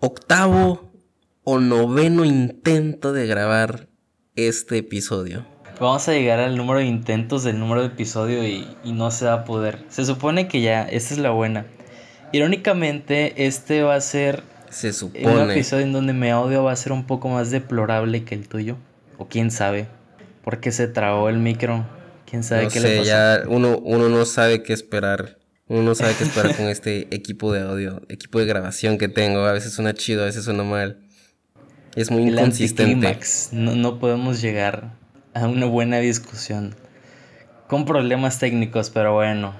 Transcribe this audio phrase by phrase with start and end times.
[0.00, 0.90] octavo
[1.44, 3.88] o noveno intento de grabar
[4.34, 5.44] este episodio.
[5.78, 9.34] Vamos a llegar al número de intentos del número de episodio y, no se va
[9.34, 9.84] a poder.
[9.88, 11.66] Se supone que ya, esta es la buena.
[12.32, 15.26] Irónicamente, este va a ser se supone.
[15.26, 18.48] un episodio en donde mi audio va a ser un poco más deplorable que el
[18.48, 18.76] tuyo.
[19.18, 19.88] O quién sabe.
[20.42, 21.86] Porque se trabó el micro.
[22.24, 23.08] Quién sabe qué le pasó.
[23.08, 25.39] Ya uno, uno no sabe qué esperar.
[25.70, 29.44] Uno no sabe qué esperar con este equipo de audio, equipo de grabación que tengo.
[29.44, 30.98] A veces suena chido, a veces suena mal.
[31.94, 33.20] Es muy inconsistente.
[33.52, 34.96] No, no podemos llegar
[35.32, 36.74] a una buena discusión.
[37.68, 39.54] Con problemas técnicos, pero bueno.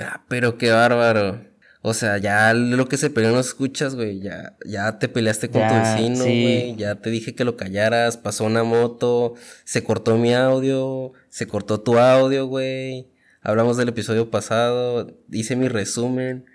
[0.00, 1.44] Ah, pero qué bárbaro.
[1.80, 4.18] O sea, ya lo que se peleó no escuchas, güey.
[4.18, 6.74] Ya, ya te peleaste con tu vecino, güey.
[6.74, 8.16] Ya te dije que lo callaras.
[8.16, 9.34] Pasó una moto.
[9.62, 11.12] Se cortó mi audio.
[11.28, 13.11] Se cortó tu audio, güey.
[13.44, 15.10] Hablamos del episodio pasado.
[15.32, 16.46] Hice mi resumen.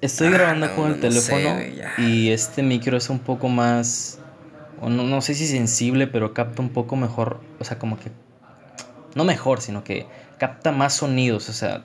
[0.00, 1.58] Estoy grabando ah, con el teléfono.
[1.98, 4.18] y este micro es un poco más.
[4.80, 7.42] No, no sé si sensible, pero capta un poco mejor.
[7.58, 8.10] O sea, como que.
[9.14, 10.06] No mejor, sino que
[10.38, 11.50] capta más sonidos.
[11.50, 11.84] O sea,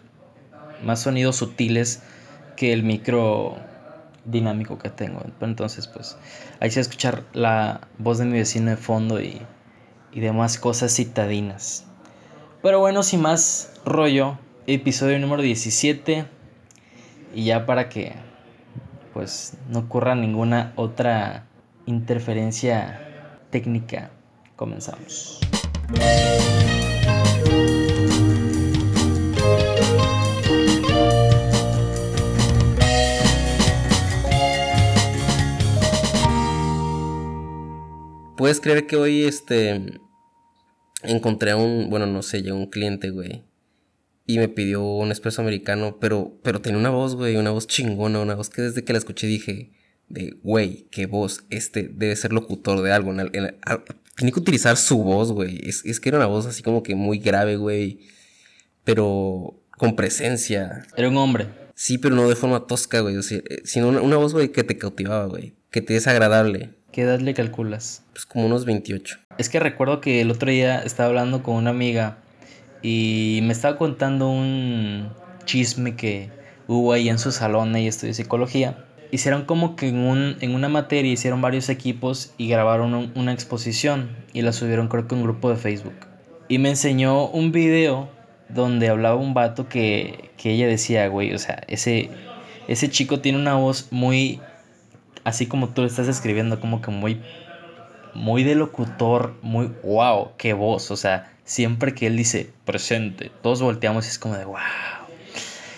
[0.82, 2.04] más sonidos sutiles
[2.56, 3.58] que el micro
[4.24, 5.26] dinámico que tengo.
[5.42, 6.16] Entonces, pues
[6.62, 9.42] ahí se va a escuchar la voz de mi vecino de fondo y,
[10.14, 11.86] y demás cosas citadinas.
[12.64, 16.26] Pero bueno, sin más rollo, episodio número 17.
[17.36, 18.14] Y ya para que
[19.14, 21.46] pues no ocurra ninguna otra
[21.86, 24.12] interferencia técnica,
[24.56, 25.42] comenzamos.
[38.38, 40.00] ¿Puedes creer que hoy este
[41.04, 43.44] encontré a un, bueno, no sé, llegó un cliente, güey,
[44.26, 48.20] y me pidió un espresso americano, pero pero tenía una voz, güey, una voz chingona,
[48.22, 49.72] una voz que desde que la escuché dije,
[50.10, 53.14] de, güey, qué voz, este debe ser locutor de algo,
[54.16, 56.96] tiene que utilizar su voz, güey, es, es que era una voz así como que
[56.96, 58.00] muy grave, güey,
[58.84, 60.86] pero con presencia.
[60.96, 61.48] Era un hombre.
[61.76, 64.52] Sí, pero no de forma tosca, güey, o sea, eh, sino una, una voz, güey,
[64.52, 66.76] que te cautivaba, güey, que te es agradable.
[66.92, 68.04] ¿Qué edad le calculas?
[68.14, 69.20] Pues como unos 28.
[69.38, 72.18] Es que recuerdo que el otro día estaba hablando con una amiga
[72.82, 75.10] y me estaba contando un
[75.46, 76.30] chisme que
[76.68, 78.86] hubo ahí en su salón, ella estudia psicología.
[79.12, 84.16] Hicieron como que en, un, en una materia hicieron varios equipos y grabaron una exposición
[84.34, 85.96] y la subieron creo que a un grupo de Facebook.
[86.48, 88.10] Y me enseñó un video
[88.50, 92.10] donde hablaba un vato que, que ella decía, güey, o sea, ese,
[92.68, 94.40] ese chico tiene una voz muy
[95.24, 97.22] así como tú lo estás escribiendo, como que muy,
[98.16, 103.62] muy de locutor, muy, wow, qué voz, o sea, siempre que él dice presente, todos
[103.62, 104.58] volteamos y es como de, wow.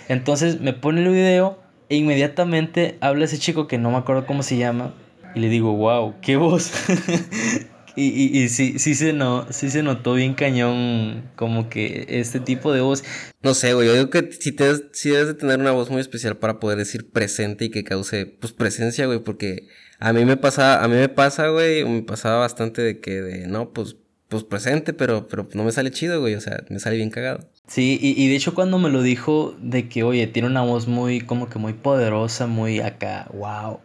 [0.07, 1.59] Entonces me pone el video
[1.89, 4.93] e inmediatamente habla ese chico que no me acuerdo cómo se llama
[5.35, 6.71] y le digo, wow, qué voz.
[7.97, 12.41] Y, y, y, sí, sí, se no, sí se notó bien cañón como que este
[12.41, 13.05] tipo de voz.
[13.41, 16.01] No sé, güey, yo digo que sí, te, sí debes de tener una voz muy
[16.01, 19.69] especial para poder decir presente y que cause, pues, presencia, güey, porque
[19.99, 23.47] a mí me pasa, a mí me pasa, güey, me pasaba bastante de que, de,
[23.47, 23.95] no, pues,
[24.27, 27.49] pues presente, pero, pero no me sale chido, güey, o sea, me sale bien cagado.
[27.67, 30.87] Sí, y, y de hecho cuando me lo dijo de que, oye, tiene una voz
[30.87, 33.79] muy, como que muy poderosa, muy acá, wow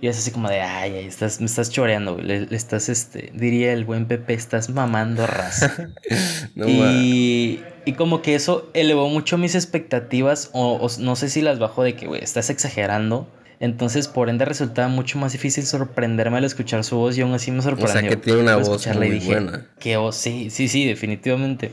[0.00, 3.72] y es así como de, ay, ay estás, me estás choreando, Le, estás, este, diría
[3.72, 5.90] el buen Pepe, estás mamando raza.
[6.54, 11.82] y, y, como que eso elevó mucho mis expectativas, o, no sé si las bajó
[11.82, 13.28] de que, güey, estás exagerando.
[13.60, 17.50] Entonces, por ende, resultaba mucho más difícil sorprenderme al escuchar su voz y aún así
[17.50, 17.96] me sorprendió.
[17.96, 19.66] O sea, que tiene una voz muy buena.
[19.78, 21.72] Que voz, sí, sí, sí, definitivamente.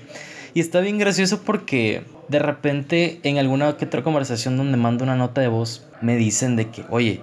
[0.55, 5.15] Y está bien gracioso porque de repente en alguna que otra conversación donde mando una
[5.15, 7.21] nota de voz me dicen de que, oye,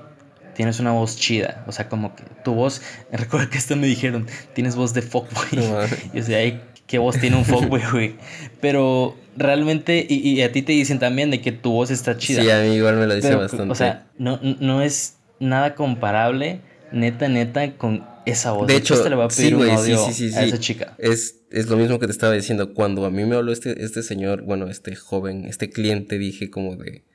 [0.54, 1.64] tienes una voz chida.
[1.66, 5.88] O sea, como que tu voz, recuerda que esto me dijeron, tienes voz de fuckboy.
[6.14, 6.62] y o sea,
[6.92, 8.16] ¿qué voz tiene un fuckboy, güey?
[8.60, 12.42] Pero realmente, y, a ti te dicen también de que tu voz está chida.
[12.42, 13.72] Sí, a mí igual me lo dice bastante.
[13.72, 16.60] O sea, no, no es nada comparable,
[16.92, 18.66] neta, neta, con esa voz.
[18.66, 20.94] De hecho, le va a pedir un audio sí, sí, sí, a esa chica.
[20.98, 22.74] Es, es lo mismo que te estaba diciendo.
[22.74, 26.76] Cuando a mí me habló este, este señor, bueno, este joven, este cliente, dije como
[26.76, 27.06] de...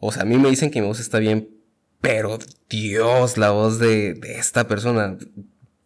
[0.00, 1.50] O sea, a mí me dicen que mi voz está bien,
[2.00, 2.38] pero
[2.70, 5.18] Dios, la voz de, esta persona.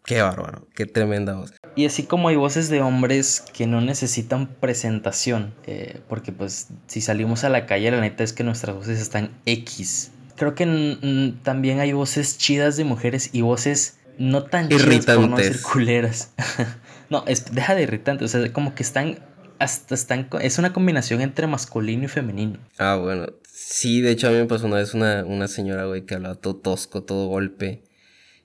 [0.05, 1.53] Qué bárbaro, qué tremenda voz.
[1.77, 7.01] Y así como hay voces de hombres que no necesitan presentación, eh, porque pues si
[7.01, 10.11] salimos a la calle la neta es que nuestras voces están X.
[10.37, 15.05] Creo que también hay voces chidas de mujeres y voces no tan irritantes.
[15.05, 16.33] chidas por no culeras.
[17.11, 19.19] no, es, deja de irritantes, o sea, como que están
[19.63, 22.59] hasta están, es una combinación entre masculino y femenino.
[22.79, 23.27] Ah, bueno.
[23.45, 26.35] Sí, de hecho a mí me pasó una vez una, una señora, güey, que hablaba
[26.35, 27.83] todo tosco, todo golpe.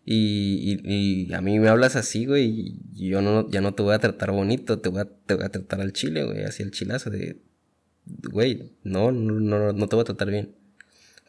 [0.10, 3.94] Y, y, a mí me hablas así, güey, y yo no, ya no te voy
[3.94, 6.72] a tratar bonito, te voy a, te voy a tratar al chile, güey, así el
[6.72, 7.42] chilazo de,
[8.32, 10.56] güey, no, no, no te voy a tratar bien.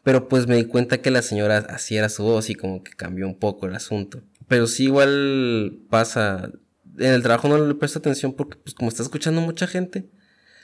[0.05, 2.93] Pero pues me di cuenta que la señora así era su voz y como que
[2.93, 4.23] cambió un poco el asunto.
[4.47, 6.49] Pero sí igual pasa,
[6.97, 10.09] en el trabajo no le presto atención porque pues como está escuchando mucha gente,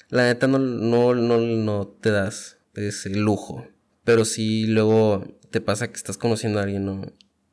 [0.09, 3.67] la neta no, no, no, no te das ese lujo.
[4.05, 7.01] Pero sí luego te pasa que estás conociendo a alguien, ¿no?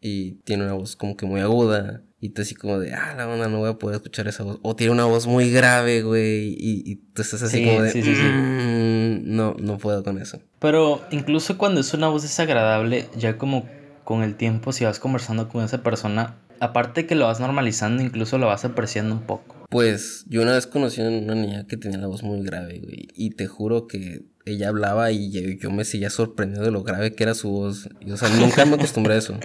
[0.02, 2.02] Y tiene una voz como que muy aguda.
[2.20, 4.58] Y tú así como de, ah, la onda, no voy a poder escuchar esa voz.
[4.62, 6.54] O tiene una voz muy grave, güey.
[6.58, 10.40] Y, y tú estás así como de, mm, no, no puedo con eso.
[10.58, 13.66] Pero incluso cuando es una voz desagradable, ya como
[14.04, 18.38] con el tiempo, si vas conversando con esa persona, aparte que lo vas normalizando, incluso
[18.38, 19.56] lo vas apreciando un poco.
[19.69, 23.08] Pues yo una vez conocí a una niña que tenía la voz muy grave, güey.
[23.14, 27.22] Y te juro que ella hablaba y yo, me seguía sorprendido de lo grave que
[27.25, 27.88] era su voz.
[28.00, 29.38] Y, o sea, nunca me acostumbré a eso.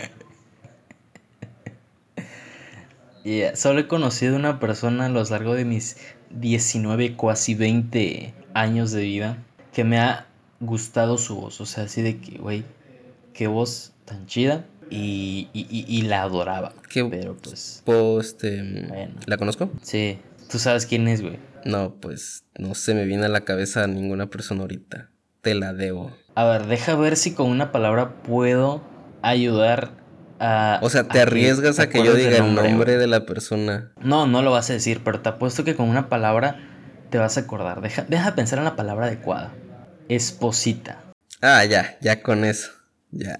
[3.55, 5.97] Solo he conocido una persona a lo largo de mis
[6.31, 9.43] 19, casi 20 años de vida
[9.73, 10.27] que me ha
[10.59, 11.59] gustado su voz.
[11.61, 12.63] O sea, así de que, güey,
[13.33, 14.65] qué voz tan chida.
[14.89, 16.73] Y, y, la adoraba.
[16.89, 17.03] ¿Qué?
[17.03, 17.83] Pero pues.
[18.21, 19.69] este, ¿La conozco?
[19.81, 20.17] Sí.
[20.49, 21.39] ¿Tú sabes quién es, güey?
[21.65, 25.09] No, pues no se me viene a la cabeza ninguna persona ahorita.
[25.41, 26.13] Te la debo.
[26.35, 28.81] A ver, deja ver si con una palabra puedo
[29.21, 29.91] ayudar
[30.39, 33.91] o sea, te arriesgas a que yo diga el nombre de la persona.
[34.01, 36.59] No, no lo vas a decir, pero te apuesto que con una palabra
[37.09, 37.81] te vas a acordar.
[37.81, 39.53] Deja, deja pensar en la palabra adecuada.
[40.09, 41.03] Esposita.
[41.41, 42.71] Ah, ya, ya con eso.
[43.11, 43.37] Ya.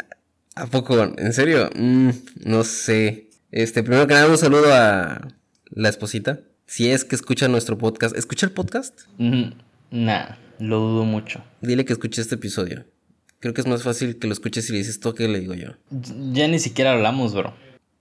[0.55, 1.01] ¿A poco?
[1.17, 1.69] ¿En serio?
[1.75, 2.09] Mm,
[2.45, 3.29] no sé.
[3.51, 5.27] Este, primero que nada, un saludo a
[5.69, 6.39] la esposita.
[6.65, 8.15] Si es que escucha nuestro podcast.
[8.15, 9.01] ¿Escucha el podcast?
[9.17, 9.51] Mm,
[9.91, 11.43] nah, lo dudo mucho.
[11.61, 12.85] Dile que escuche este episodio.
[13.39, 15.53] Creo que es más fácil que lo escuches y le dices tú que le digo
[15.53, 15.69] yo.
[16.31, 17.53] Ya ni siquiera hablamos, bro.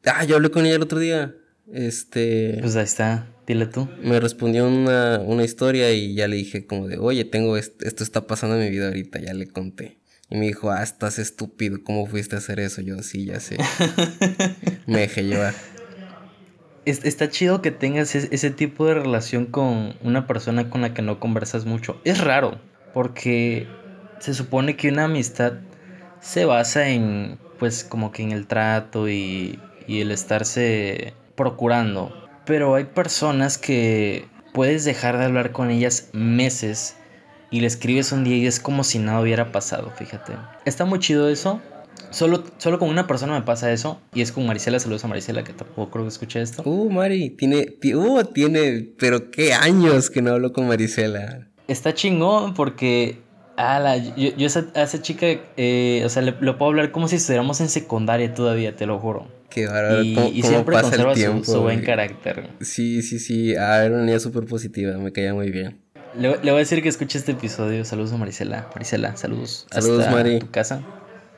[0.04, 1.34] Ah, yo hablé con ella el otro día.
[1.72, 2.58] Este.
[2.60, 3.88] Pues ahí está, dile tú.
[4.02, 8.26] Me respondió una, una historia y ya le dije como de, oye, tengo esto, está
[8.26, 9.98] pasando en mi vida ahorita, ya le conté.
[10.30, 12.80] Y me dijo, ah, estás estúpido, ¿cómo fuiste a hacer eso?
[12.80, 13.58] Yo, sí, ya sé.
[14.86, 15.54] me dejé llevar.
[16.84, 21.18] Está chido que tengas ese tipo de relación con una persona con la que no
[21.18, 22.00] conversas mucho.
[22.04, 22.60] Es raro,
[22.94, 23.66] porque
[24.20, 25.54] se supone que una amistad
[26.20, 32.12] se basa en, pues, como que en el trato y, y el estarse procurando.
[32.44, 36.96] Pero hay personas que puedes dejar de hablar con ellas meses
[37.50, 40.32] y le escribes un día y es como si nada hubiera pasado, fíjate.
[40.64, 41.60] Está muy chido eso.
[42.10, 44.78] Solo, solo con una persona me pasa eso y es con Marisela.
[44.78, 46.62] Saludos a Marisela que tampoco creo que escuché esto.
[46.64, 51.48] Uh, Mari, tiene, uh, tiene, pero qué años que no hablo con Marisela.
[51.68, 53.18] Está chingón porque
[53.56, 55.26] Ah, yo, yo a esa chica,
[55.56, 59.28] eh, o sea, le, puedo hablar como si estuviéramos en secundaria todavía, te lo juro.
[59.48, 60.02] Qué bárbaro.
[60.02, 62.50] Y, y siempre conserva su, buen carácter.
[62.60, 63.54] Sí, sí, sí.
[63.56, 65.80] Ah, era una niña súper positiva, me caía muy bien.
[66.14, 67.84] Le, le, voy a decir que escuche este episodio.
[67.84, 68.68] Saludos a Marisela.
[68.74, 69.66] Marisela, saludos.
[69.70, 70.38] Saludos, hasta Mari.
[70.38, 70.82] tu casa.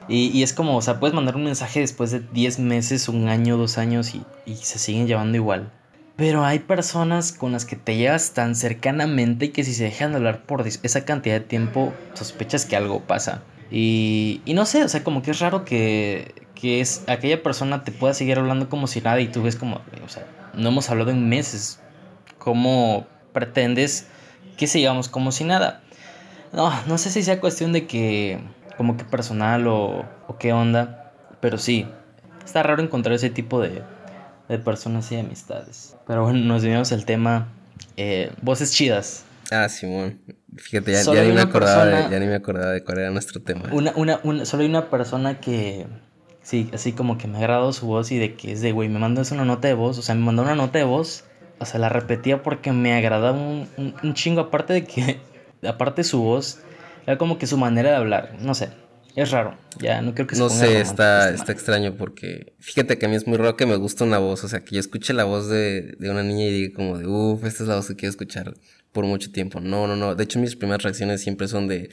[0.09, 3.29] Y, y, es como, o sea, puedes mandar un mensaje después de 10 meses, un
[3.29, 5.71] año, dos años y, y se siguen llevando igual.
[6.19, 10.17] Pero hay personas con las que te llevas tan cercanamente que si se dejan de
[10.17, 13.45] hablar por esa cantidad de tiempo, sospechas que algo pasa.
[13.71, 17.85] Y, y no sé, o sea, como que es raro que, que es, aquella persona
[17.85, 20.91] te pueda seguir hablando como si nada y tú ves como, o sea, no hemos
[20.91, 21.79] hablado en meses.
[22.39, 24.09] ¿Cómo pretendes
[24.57, 25.83] que sigamos como si nada?
[26.53, 28.41] No, no sé si sea cuestión de que,
[28.77, 31.87] como que personal o, o qué onda, pero sí,
[32.45, 33.85] está raro encontrar ese tipo de,
[34.49, 35.97] de personas y amistades.
[36.07, 37.49] Pero bueno, nos vimos el tema
[37.97, 39.25] eh, voces chidas.
[39.51, 40.21] Ah, Simón.
[40.57, 43.41] Fíjate, ya, ya ni me acordaba de, ya ni me acordaba de cuál era nuestro
[43.41, 43.69] tema.
[43.73, 45.87] Una, una, una, solo hay una persona que,
[46.43, 48.89] sí, así como que me ha agradado su voz y de que es de, güey,
[48.89, 51.25] me mandas una nota de voz, o sea, me mandó una nota de voz,
[51.59, 55.21] o sea, la repetía porque me agradaba un, un, un chingo, aparte de que,
[55.69, 56.61] aparte de su voz,
[57.07, 58.71] era como que su manera de hablar, no sé,
[59.17, 63.07] es raro, ya no creo que se No sé, está, está extraño porque fíjate que
[63.07, 65.13] a mí es muy raro que me guste una voz, o sea, que yo escuche
[65.13, 67.89] la voz de, de una niña y diga como de, uff, esta es la voz
[67.89, 68.55] que quiero escuchar
[68.93, 69.61] por mucho tiempo.
[69.61, 70.15] No, no, no.
[70.15, 71.91] De hecho, mis primeras reacciones siempre son de,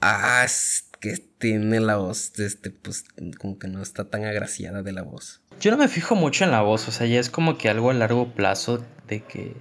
[0.00, 3.04] ah, es que tiene la voz, este, pues
[3.38, 5.42] como que no está tan agraciada de la voz.
[5.60, 7.90] Yo no me fijo mucho en la voz, o sea, ya es como que algo
[7.90, 9.54] a largo plazo de que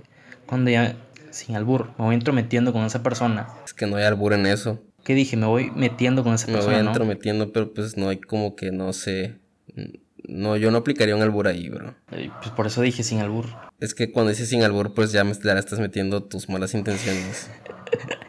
[0.46, 0.96] cuando ya,
[1.32, 3.48] sin albur, me voy entrometiendo con esa persona.
[3.66, 4.82] Es que no hay albur en eso.
[5.04, 5.36] ¿Qué dije?
[5.38, 6.78] Me voy metiendo con esa persona.
[6.78, 9.36] Me voy entrometiendo, pero pues no hay como que, no sé.
[10.26, 11.96] No, yo no aplicaría un albur ahí, bro.
[12.10, 13.46] Pues por eso dije sin albur.
[13.80, 17.50] Es que cuando dices sin albur, pues ya me ya estás metiendo tus malas intenciones.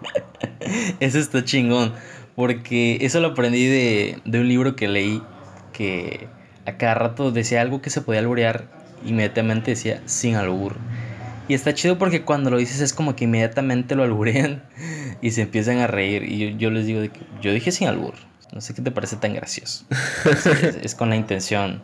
[1.00, 1.93] eso está chingón.
[2.35, 5.23] Porque eso lo aprendí de, de un libro que leí
[5.73, 6.26] que
[6.66, 8.69] a cada rato decía algo que se podía alburear,
[9.04, 10.76] inmediatamente decía sin albur.
[11.49, 14.63] Y está chido porque cuando lo dices es como que inmediatamente lo alburean
[15.21, 16.25] y se empiezan a reír.
[16.25, 18.15] Y yo, les digo, de que yo dije sin albur.
[18.53, 19.85] No sé qué te parece tan gracioso.
[20.83, 21.83] es, con la intención.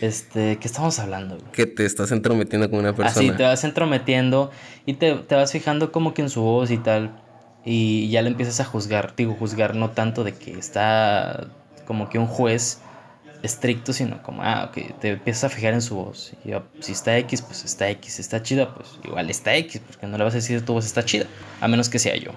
[0.00, 1.38] Este, ¿qué estamos hablando?
[1.52, 3.28] Que te estás entrometiendo con una persona.
[3.28, 4.50] Así, te vas entrometiendo
[4.84, 7.20] y te, te vas fijando como que en su voz y tal.
[7.64, 9.14] Y ya le empiezas a juzgar.
[9.16, 11.48] Digo, juzgar no tanto de que está
[11.86, 12.80] como que un juez
[13.42, 16.32] estricto, sino como, ah, ok, te empiezas a fijar en su voz.
[16.44, 16.52] Y
[16.82, 18.14] si está X, pues está X.
[18.14, 20.86] Si está chida, pues igual está X, porque no le vas a decir tu voz
[20.86, 21.26] está chida,
[21.60, 22.32] a menos que sea yo.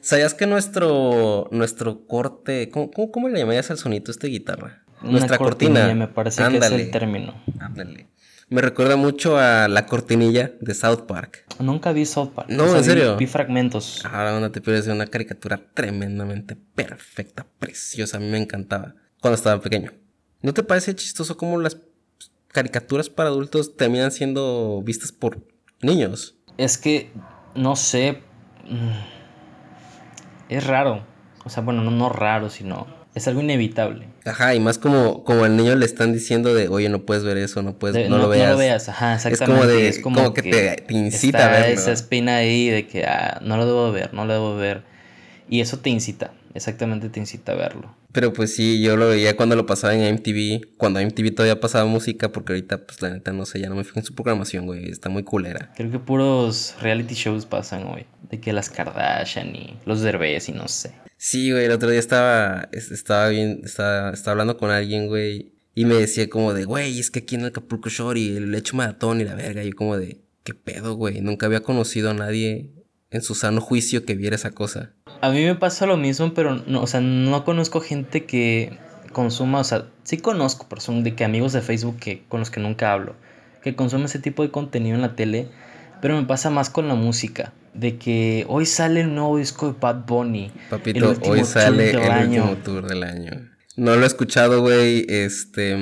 [0.00, 4.84] ¿Sabías que nuestro, nuestro corte, ¿cómo, cómo, le llamarías al sonito este guitarra?
[5.00, 5.94] Nuestra cortina.
[5.94, 7.34] Me parece que es el término.
[7.58, 8.08] Ándale.
[8.54, 11.44] Me recuerda mucho a la cortinilla de South Park.
[11.58, 12.50] Nunca vi South Park.
[12.50, 13.16] No, en serio.
[13.16, 14.04] Vi, fragmentos.
[14.04, 18.18] Ahora no te pierdes una caricatura tremendamente perfecta, preciosa.
[18.18, 19.90] A mí me encantaba cuando estaba pequeño.
[20.40, 21.78] ¿No te parece chistoso cómo las
[22.46, 25.44] caricaturas para adultos terminan siendo vistas por
[25.82, 26.36] niños?
[26.56, 27.10] Es que,
[27.56, 28.22] no sé.
[28.70, 31.04] Mm, es raro.
[31.44, 32.86] O sea, bueno, no, no raro, sino.
[33.14, 34.08] Es algo inevitable.
[34.24, 37.36] Ajá, y más como, como al niño le están diciendo de, oye, no puedes ver
[37.36, 38.46] eso, no puedes, no, lo veas.
[38.46, 39.88] No lo veas, ajá, exactamente.
[39.88, 41.74] Es como, de, como, que, te, incita a verlo.
[41.74, 44.82] esa espina ahí de que, ah, no lo debo ver, no lo debo ver.
[45.48, 47.94] Y eso te incita, exactamente te incita a verlo.
[48.12, 51.84] Pero pues sí, yo lo veía cuando lo pasaba en MTV, cuando MTV todavía pasaba
[51.84, 54.66] música, porque ahorita, pues la neta, no sé, ya no me fijo en su programación,
[54.66, 55.72] güey, está muy culera.
[55.76, 60.52] Creo que puros reality shows pasan, güey, de que las Kardashian y los Derbez y
[60.52, 60.94] no sé.
[61.16, 65.86] Sí, güey, el otro día estaba, estaba bien, estaba, estaba hablando con alguien, güey, y
[65.86, 68.76] me decía como de, güey, es que aquí en el Acapulco Shore y el hecho
[68.76, 71.20] maratón y la verga, y yo como de, ¿qué pedo, güey?
[71.20, 72.70] Nunca había conocido a nadie
[73.10, 74.92] en su sano juicio que viera esa cosa.
[75.20, 78.78] A mí me pasa lo mismo, pero no, o sea, no conozco gente que
[79.12, 82.60] consuma, o sea, sí conozco personas de que amigos de Facebook que con los que
[82.60, 83.14] nunca hablo,
[83.62, 85.48] que consumen ese tipo de contenido en la tele,
[86.02, 89.78] pero me pasa más con la música, de que hoy sale el nuevo disco de
[89.80, 90.52] Bad Bunny.
[90.68, 93.50] Papito, hoy sale el último tour del año.
[93.76, 95.76] No lo he escuchado, güey, este,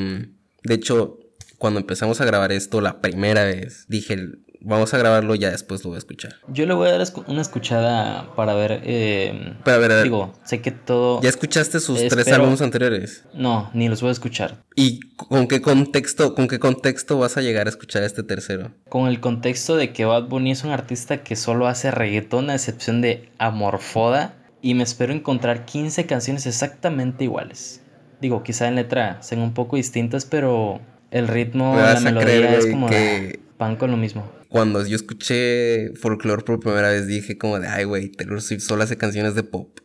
[0.63, 1.19] de hecho,
[1.59, 4.17] cuando empezamos a grabar esto la primera vez, dije,
[4.65, 6.37] vamos a grabarlo, ya después lo voy a escuchar.
[6.49, 8.81] Yo le voy a dar una escuchada para ver.
[8.85, 11.21] Eh, para ver, Digo, sé que todo.
[11.23, 13.25] ¿Ya escuchaste sus tres álbumes anteriores?
[13.35, 14.63] No, ni los voy a escuchar.
[14.75, 18.73] ¿Y con qué contexto, con qué contexto vas a llegar a escuchar este tercero?
[18.89, 22.55] Con el contexto de que Bad Bunny es un artista que solo hace reggaetón, a
[22.55, 24.37] excepción de Amorfoda.
[24.65, 27.81] Y me espero encontrar 15 canciones exactamente iguales.
[28.21, 32.89] Digo, quizá en letra sean un poco distintas, pero el ritmo, la melodía es como
[32.89, 33.41] que...
[33.59, 37.85] pan con lo mismo cuando yo escuché Folklore por primera vez dije como de, ay,
[37.85, 39.79] güey, Taylor Swift solo hace canciones de pop.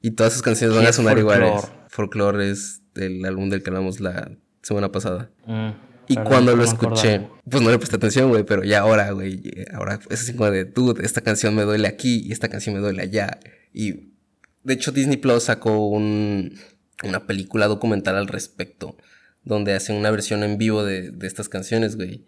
[0.00, 1.64] Y todas sus canciones van a sonar iguales.
[1.88, 5.30] Folklore es el álbum del que hablamos la semana pasada.
[5.44, 5.68] Mm,
[6.08, 9.42] y cuando lo escuché, pues no le presté atención, güey, pero ya ahora, güey,
[9.74, 12.80] ahora es así como de, dude, esta canción me duele aquí y esta canción me
[12.80, 13.38] duele allá.
[13.74, 14.14] Y
[14.64, 16.58] de hecho Disney Plus sacó un,
[17.04, 18.96] una película documental al respecto,
[19.44, 22.24] donde hacen una versión en vivo de, de estas canciones, güey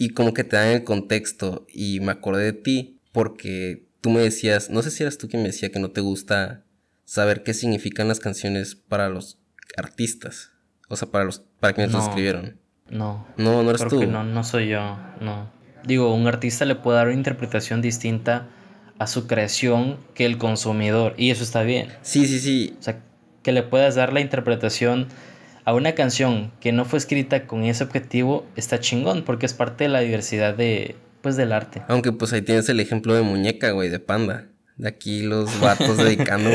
[0.00, 4.20] y como que te dan el contexto y me acordé de ti porque tú me
[4.20, 6.64] decías, no sé si eras tú quien me decía que no te gusta
[7.04, 9.38] saber qué significan las canciones para los
[9.76, 10.52] artistas,
[10.88, 12.58] o sea, para los para quienes no, escribieron.
[12.88, 13.26] No.
[13.36, 14.06] No, no eres tú.
[14.06, 14.80] no, no soy yo,
[15.20, 15.52] no.
[15.84, 18.48] Digo, un artista le puede dar una interpretación distinta
[18.98, 21.90] a su creación que el consumidor y eso está bien.
[22.00, 22.74] Sí, sí, sí.
[22.80, 23.02] O sea,
[23.42, 25.08] que le puedas dar la interpretación
[25.70, 29.84] a una canción que no fue escrita con ese objetivo está chingón porque es parte
[29.84, 31.82] de la diversidad de pues del arte.
[31.86, 34.48] Aunque pues ahí tienes el ejemplo de muñeca, güey, de panda.
[34.76, 36.50] De aquí los vatos dedicando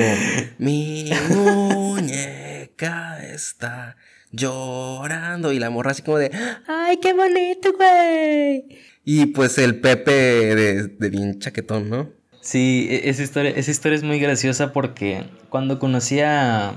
[0.58, 3.96] mi muñeca está
[4.32, 6.32] llorando y la morra así como de
[6.68, 8.66] ay, qué bonito, güey.
[9.06, 12.12] Y pues el Pepe de, de bien chaquetón, ¿no?
[12.42, 16.74] Sí, e-, esa historia, esa historia es muy graciosa porque cuando conocí a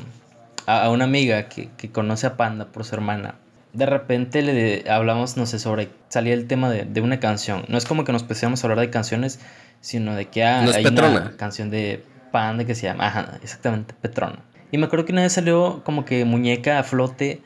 [0.68, 3.36] a, una amiga que, conoce a Panda por su hermana.
[3.72, 7.64] De repente le hablamos, no sé, sobre, salía el tema de, una canción.
[7.68, 9.40] No es como que nos empezamos a hablar de canciones,
[9.80, 14.44] sino de que ah, hay una canción de Panda que se llama, ajá, exactamente, Petrona.
[14.70, 17.40] Y me acuerdo que una vez salió como que muñeca a flote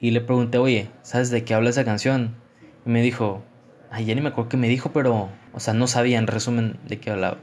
[0.00, 2.36] y le pregunté, oye, ¿sabes de qué habla esa canción?
[2.86, 3.42] Y me dijo,
[3.90, 6.78] ay, ya ni me acuerdo qué me dijo, pero, o sea, no sabía en resumen
[6.86, 7.38] de qué hablaba.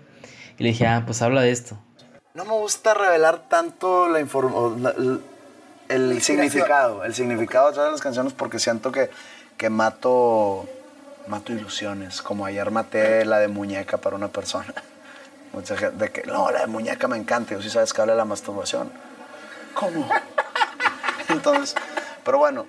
[0.57, 1.77] Y le dije, ah, pues habla de esto.
[2.37, 5.23] No me gusta revelar tanto la información,
[5.89, 9.09] el significado, el significado de todas las canciones porque siento que,
[9.57, 10.69] que mato,
[11.27, 14.71] mato ilusiones, como ayer maté la de muñeca para una persona.
[15.53, 18.13] Mucha gente de que, no, la de muñeca me encanta, yo sí sabes que habla
[18.13, 18.91] de la masturbación.
[19.73, 20.07] ¿Cómo?
[21.29, 21.73] Entonces,
[22.23, 22.67] pero bueno,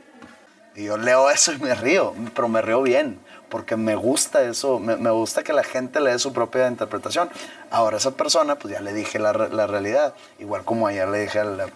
[0.75, 4.97] yo leo eso y me río, pero me río bien porque me gusta eso, me,
[4.97, 7.29] me, gusta que la gente le dé su propia interpretación.
[7.71, 11.39] Ahora esa persona, pues ya le dije la, la realidad, igual como ayer le dije
[11.39, 11.71] al, al,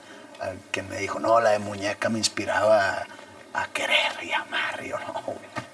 [0.71, 3.07] quien me dijo, no, la de muñeca me inspiraba
[3.55, 5.23] a, querer y amar, y yo no,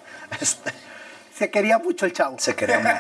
[0.40, 0.72] este,
[1.34, 2.36] se quería mucho el chavo.
[2.38, 2.96] Se quería mucho.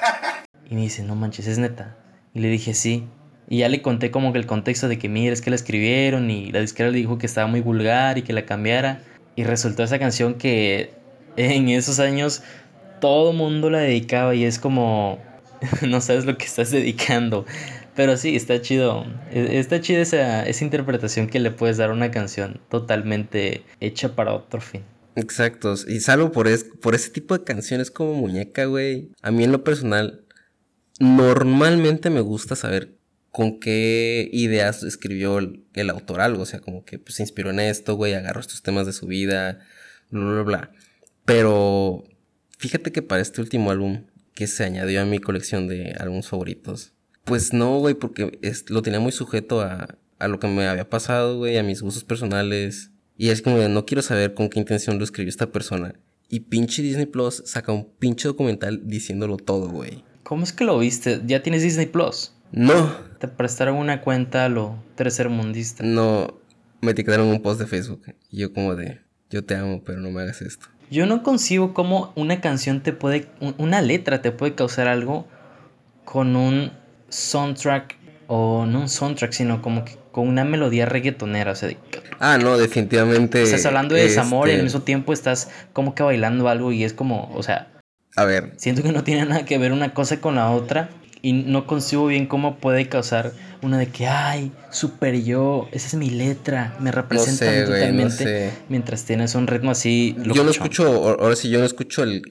[0.70, 1.96] Y me dice, no manches, es neta.
[2.34, 3.08] Y le dije, sí.
[3.48, 6.30] Y ya le conté como que el contexto de que, mira, es que la escribieron
[6.30, 9.00] y la disquera le dijo que estaba muy vulgar y que la cambiara.
[9.34, 10.92] Y resultó esa canción que
[11.36, 12.42] en esos años
[13.00, 15.18] todo mundo la dedicaba y es como,
[15.86, 17.44] no sabes lo que estás dedicando.
[17.98, 19.04] Pero sí, está chido.
[19.32, 24.14] E, está chida esa, esa interpretación que le puedes dar a una canción totalmente hecha
[24.14, 24.84] para otro fin.
[25.16, 25.74] Exacto.
[25.88, 29.10] Y salvo por, es, por ese tipo de canciones como Muñeca, güey.
[29.20, 30.24] A mí en lo personal,
[31.00, 32.96] normalmente me gusta saber
[33.32, 36.42] con qué ideas escribió el, el autor algo.
[36.42, 39.08] O sea, como que pues, se inspiró en esto, güey, agarró estos temas de su
[39.08, 39.58] vida,
[40.10, 40.70] bla, bla, bla.
[41.24, 42.04] Pero
[42.58, 46.92] Fíjate que para este último álbum que se añadió a mi colección de álbumes favoritos,
[47.24, 50.88] pues no, güey, porque es, lo tenía muy sujeto a, a lo que me había
[50.88, 52.90] pasado, güey, a mis gustos personales.
[53.16, 55.94] Y es como no quiero saber con qué intención lo escribió esta persona.
[56.28, 60.04] Y pinche Disney Plus saca un pinche documental diciéndolo todo, güey.
[60.24, 61.22] ¿Cómo es que lo viste?
[61.26, 62.32] ¿Ya tienes Disney Plus?
[62.52, 62.94] No.
[63.18, 65.84] ¿Te prestaron una cuenta a lo tercermundista?
[65.84, 66.40] No,
[66.80, 68.02] me etiquetaron un post de Facebook.
[68.30, 69.00] Y yo como de,
[69.30, 70.66] yo te amo, pero no me hagas esto.
[70.90, 75.26] Yo no concibo cómo una canción te puede, una letra te puede causar algo
[76.04, 76.72] con un
[77.10, 81.52] soundtrack, o no un soundtrack, sino como que con una melodía reggaetonera.
[81.52, 81.70] O sea,
[82.20, 83.42] ah, no, definitivamente.
[83.42, 86.84] Estás hablando de desamor y al este mismo tiempo estás como que bailando algo y
[86.84, 87.68] es como, o sea.
[88.16, 88.52] A ver.
[88.56, 90.88] Siento que no tiene nada que ver una cosa con la otra
[91.22, 93.32] y no concibo bien cómo puede causar
[93.62, 98.52] una de que, ay, super yo, esa es mi letra, me representa totalmente.
[98.68, 100.16] Mientras tienes un ritmo así.
[100.32, 102.22] Yo no escucho, ahora sí, yo no escucho el,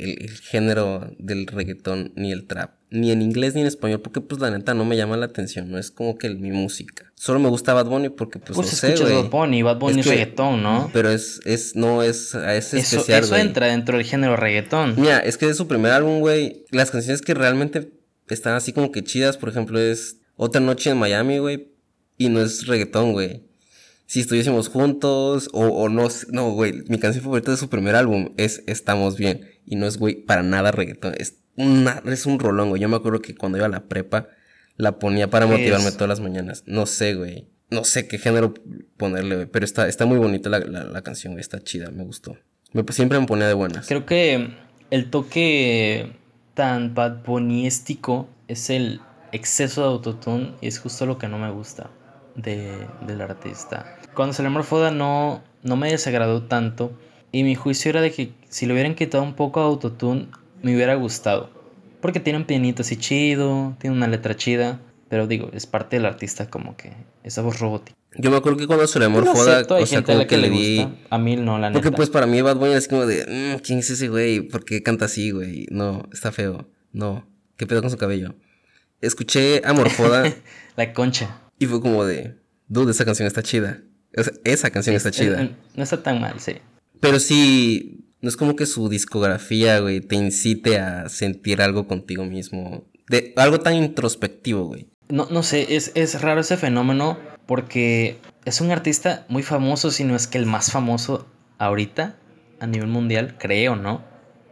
[0.42, 4.50] género del reggaetón ni el trap, ni en inglés ni en español, porque pues la
[4.52, 7.12] neta no me llama la atención, no es como que mi música.
[7.16, 10.06] Solo me gusta Bad Bunny porque pues, pues no sé, Bad Bunny, Bad Bunny es,
[10.06, 10.90] reggaetón, ¿no?
[10.94, 14.96] Pero es, es, no es, es eso, especial, Eso entra dentro del género reggaetón.
[14.98, 17.98] Mira, es que es su primer álbum, güey, las canciones que realmente
[18.34, 21.72] están así como que chidas, por ejemplo, es otra noche en Miami, güey.
[22.18, 23.44] Y no es reggaetón, güey.
[24.06, 26.84] Si estuviésemos juntos o, o no, no, güey.
[26.88, 29.50] Mi canción favorita de su primer álbum es Estamos Bien.
[29.66, 31.14] Y no es, güey, para nada reggaetón.
[31.18, 32.82] Es, una, es un rolón, güey.
[32.82, 34.30] Yo me acuerdo que cuando iba a la prepa
[34.78, 36.64] la ponía para motivarme todas las mañanas.
[36.66, 37.48] No sé, güey.
[37.70, 38.54] No sé qué género
[38.96, 39.48] ponerle, güey.
[39.48, 41.42] Pero está, está muy bonita la, la, canción, güey.
[41.42, 42.38] Está chida, me gustó.
[42.74, 43.88] Me, siempre me ponía de buenas.
[43.88, 44.54] Creo que
[44.90, 46.17] el toque
[46.58, 47.18] tan bad
[48.48, 49.00] es el
[49.32, 51.92] exceso de autotune y es justo lo que no me gusta
[52.36, 53.86] de, del artista.
[54.16, 56.92] Cuando salió Morfoda no, no me desagradó tanto
[57.32, 60.30] y mi juicio era de que si le hubieran quitado un poco de autotune
[60.64, 61.52] me hubiera gustado.
[62.02, 66.06] Porque tiene un pianito así chido, tiene una letra chida, pero digo, es parte del
[66.06, 66.94] artista como que
[67.24, 67.98] esa voz robótica.
[68.16, 70.88] Yo me acuerdo que cuando salió Morfoda, o sea, como que, le di...
[71.10, 71.80] A mí no, la neta.
[71.82, 73.26] Porque pues para mí Bad Bunny es como de,
[73.58, 74.42] mm, ¿quién es ese güey?
[74.42, 75.68] ¿Por qué canta así, güey?
[75.70, 76.70] No, está feo.
[76.92, 78.36] No, ¿qué pedo con su cabello?
[79.02, 80.34] escuché Amorfoda.
[80.76, 81.42] la concha.
[81.60, 83.82] Y fue como de, dude, esa canción está chida.
[84.44, 85.50] esa canción está chida.
[85.76, 86.54] no está tan mal, sí.
[87.00, 92.26] Pero sí, no es como que su discografía, güey, te incite a sentir algo contigo
[92.26, 92.90] mismo.
[93.10, 94.88] De, algo tan introspectivo, güey.
[95.10, 100.04] No, no sé, es, es raro ese fenómeno porque es un artista muy famoso, si
[100.04, 102.18] no es que el más famoso ahorita
[102.60, 104.04] a nivel mundial, creo, ¿no?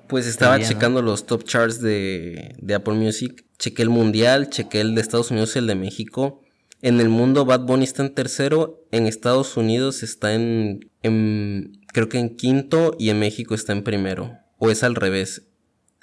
[0.08, 4.96] Pues estaba checando los top charts de, de Apple Music chequé el mundial, chequé el
[4.96, 6.42] de Estados Unidos y el de México.
[6.82, 10.92] En el mundo Bad Bunny está en tercero, en Estados Unidos está en,
[11.94, 14.38] creo que en quinto y en México está en primero.
[14.58, 15.44] O es al revés.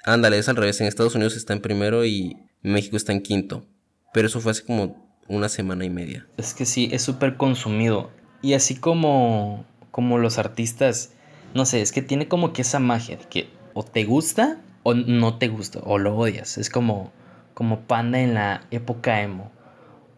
[0.03, 0.81] Ándale, es al revés.
[0.81, 3.65] En Estados Unidos está en primero y México está en quinto.
[4.13, 6.25] Pero eso fue hace como una semana y media.
[6.37, 8.11] Es que sí, es súper consumido.
[8.41, 11.11] Y así como, como los artistas,
[11.53, 14.93] no sé, es que tiene como que esa magia de que o te gusta o
[14.93, 16.57] no te gusta, o lo odias.
[16.57, 17.11] Es como
[17.53, 19.51] como Panda en la época emo.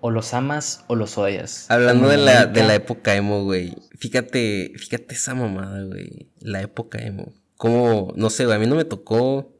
[0.02, 1.66] O los amas o los odias.
[1.70, 3.74] Hablando de la, de la época emo, güey.
[3.98, 6.30] Fíjate, fíjate esa mamada, güey.
[6.40, 7.34] La época emo.
[7.58, 9.52] Como, no sé, güey, a mí no me tocó,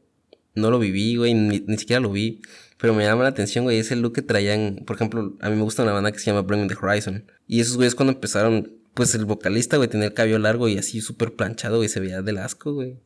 [0.54, 2.42] no lo viví, güey, ni, siquiera lo vi.
[2.78, 4.82] Pero me llama la atención, güey, ese look que traían.
[4.86, 7.24] Por ejemplo, a mí me gusta una banda que se llama Bring Me the Horizon.
[7.46, 11.00] Y esos güeyes cuando empezaron, pues el vocalista, güey, tenía el cabello largo y así
[11.00, 12.98] súper planchado, y se veía del asco, güey.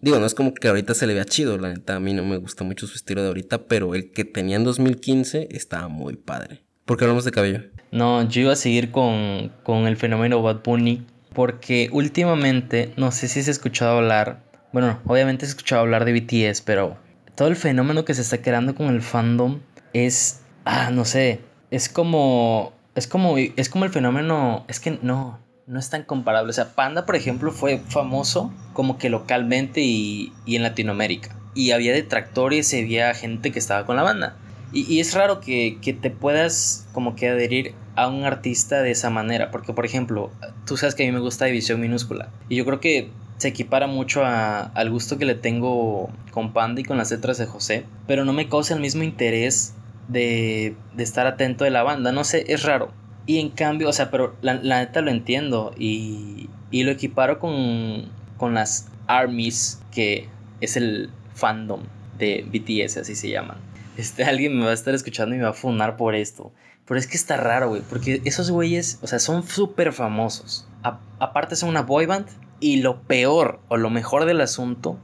[0.00, 1.96] Digo, no es como que ahorita se le vea chido, la neta.
[1.96, 4.64] A mí no me gusta mucho su estilo de ahorita, pero el que tenía en
[4.64, 6.62] 2015 estaba muy padre.
[6.84, 7.62] ¿Por qué hablamos de cabello?
[7.90, 13.28] No, yo iba a seguir con, con el fenómeno Bad Bunny porque últimamente, no sé
[13.28, 16.98] si se ha escuchado hablar, bueno, obviamente se ha escuchado hablar de BTS, pero
[17.38, 19.60] todo el fenómeno que se está creando con el fandom
[19.92, 25.38] es, ah, no sé, es como, es como, es como el fenómeno, es que no,
[25.68, 26.50] no es tan comparable.
[26.50, 31.36] O sea, Panda, por ejemplo, fue famoso como que localmente y, y en Latinoamérica.
[31.54, 34.36] Y había detractores y había gente que estaba con la banda.
[34.72, 38.90] Y, y es raro que, que, te puedas como que adherir a un artista de
[38.90, 39.52] esa manera.
[39.52, 40.32] Porque, por ejemplo,
[40.66, 42.30] tú sabes que a mí me gusta División Minúscula.
[42.48, 46.80] Y yo creo que se equipara mucho a, al gusto que le tengo con Panda
[46.80, 47.84] y con las letras de José.
[48.06, 49.74] Pero no me causa el mismo interés
[50.08, 52.12] de, de estar atento de la banda.
[52.12, 52.92] No sé, es raro.
[53.26, 57.38] Y en cambio, o sea, pero la, la neta lo entiendo y, y lo equiparo
[57.38, 60.28] con, con las ARMYs, que
[60.60, 61.82] es el fandom
[62.18, 63.58] de BTS, así se llaman.
[63.96, 66.52] Este, alguien me va a estar escuchando y me va a funar por esto.
[66.88, 70.66] Pero es que está raro, güey, porque esos güeyes, o sea, son súper famosos.
[70.82, 72.26] A, aparte son una boy band
[72.60, 74.98] y lo peor o lo mejor del asunto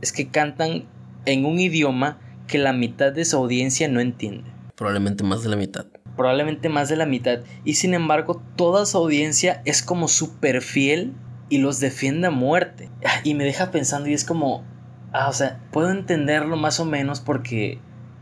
[0.00, 0.84] es que cantan
[1.24, 4.50] en un idioma que la mitad de su audiencia no entiende.
[4.76, 5.86] Probablemente más de la mitad
[6.16, 7.40] probablemente más de la mitad.
[7.64, 11.12] Y sin embargo, toda su audiencia es como súper fiel
[11.48, 12.90] y los defiende a muerte.
[13.22, 14.64] Y me deja pensando y es como,
[15.12, 17.78] ah, o sea, puedo entenderlo más o menos porque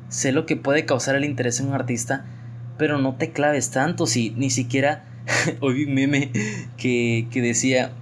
[0.09, 2.27] sé lo que puede causar el interés en un artista,
[2.79, 5.05] pero no te claves tanto si ni siquiera
[5.61, 6.31] oí un meme
[6.77, 7.93] que, que decía,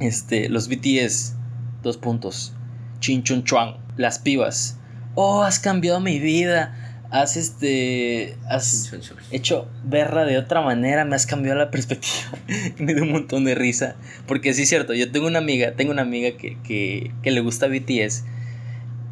[0.00, 1.34] este, los BTS,
[1.82, 2.54] dos puntos,
[3.00, 4.78] chin chun chuan, las pibas.
[5.14, 8.92] Oh, has cambiado mi vida has este has
[9.30, 12.38] hecho verla de otra manera, me has cambiado la perspectiva.
[12.78, 13.96] me dio un montón de risa.
[14.26, 17.40] Porque sí es cierto, yo tengo una amiga, tengo una amiga que, que, que, le
[17.40, 18.24] gusta BTS.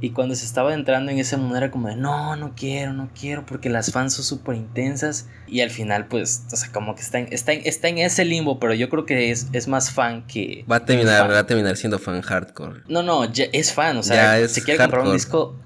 [0.00, 3.08] Y cuando se estaba entrando en ese mundo era como de, no, no quiero, no
[3.18, 5.26] quiero, porque las fans son súper intensas.
[5.46, 8.24] Y al final, pues, o sea, como que está en, está en, está en ese
[8.24, 10.64] limbo, pero yo creo que es, es más fan que...
[10.70, 12.82] Va a terminar, va a terminar siendo fan hardcore.
[12.88, 15.56] No, no, ya es fan, o sea, se quiere comprar un disco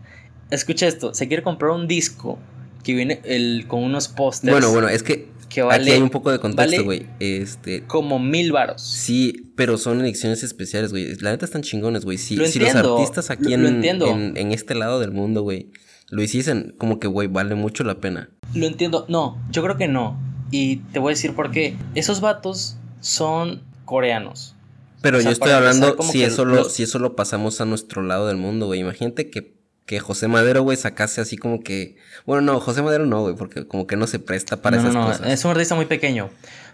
[0.50, 2.38] escucha esto, se quiere comprar un disco
[2.84, 4.52] que viene el, con unos pósters.
[4.52, 5.28] Bueno, bueno, es que,
[5.59, 7.07] que vale, aquí hay un poco de contexto, güey.
[7.18, 8.81] este, como mil varos.
[8.81, 11.16] Sí, pero son ediciones especiales, güey.
[11.16, 12.16] La neta están chingones, güey.
[12.16, 15.73] Si, si los artistas aquí lo, en, lo en, en, este lado del mundo, güey,
[16.11, 18.31] lo hiciesen, como que, güey, vale mucho la pena.
[18.55, 19.05] Lo entiendo.
[19.09, 20.16] No, yo creo que no.
[20.53, 21.77] Y te voy a decir por qué.
[21.97, 24.55] Esos vatos son coreanos.
[25.03, 28.03] Pero o sea, yo estoy hablando si eso, lo, si eso lo pasamos a nuestro
[28.03, 28.81] lado del mundo, güey.
[28.81, 29.58] Imagínate que
[29.88, 31.96] que José Madero, güey, sacase así como que.
[32.27, 34.94] Bueno, no, José Madero no, güey, porque como que no se presta para no, esas
[34.94, 35.27] no, cosas.
[35.27, 36.29] Es un artista muy pequeño.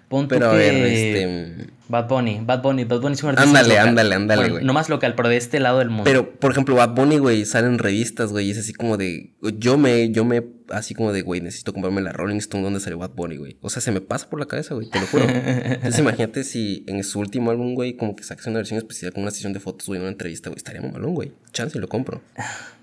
[0.09, 0.57] Punto pero que...
[0.57, 1.75] a ver, este.
[1.89, 3.49] Bad Bunny, Bad Bunny, Bad Bunny es un artista.
[3.49, 4.53] Ándale, ándale, ándale, güey.
[4.53, 6.05] Bueno, no más local, pero de este lado del mundo.
[6.05, 9.35] Pero, por ejemplo, Bad Bunny, güey, sale en revistas, güey, y es así como de.
[9.59, 12.99] Yo me, yo me, así como de, güey, necesito comprarme la Rolling Stone donde salió
[12.99, 13.59] Bad Bunny, güey.
[13.61, 15.25] O sea, se me pasa por la cabeza, güey, te lo juro.
[15.29, 19.23] Entonces, imagínate si en su último álbum, güey, como que sacas una versión especial con
[19.23, 21.33] una sesión de fotos, güey, una entrevista, güey, estaría muy malón, güey.
[21.53, 22.23] Chance y lo compro.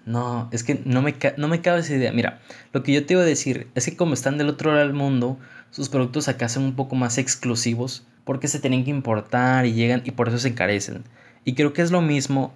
[0.05, 2.11] No, es que no me, no me cabe esa idea.
[2.11, 2.41] Mira,
[2.73, 4.93] lo que yo te iba a decir es que como están del otro lado del
[4.93, 5.37] mundo,
[5.69, 10.01] sus productos acá son un poco más exclusivos porque se tienen que importar y llegan
[10.05, 11.03] y por eso se encarecen.
[11.45, 12.53] Y creo que es lo mismo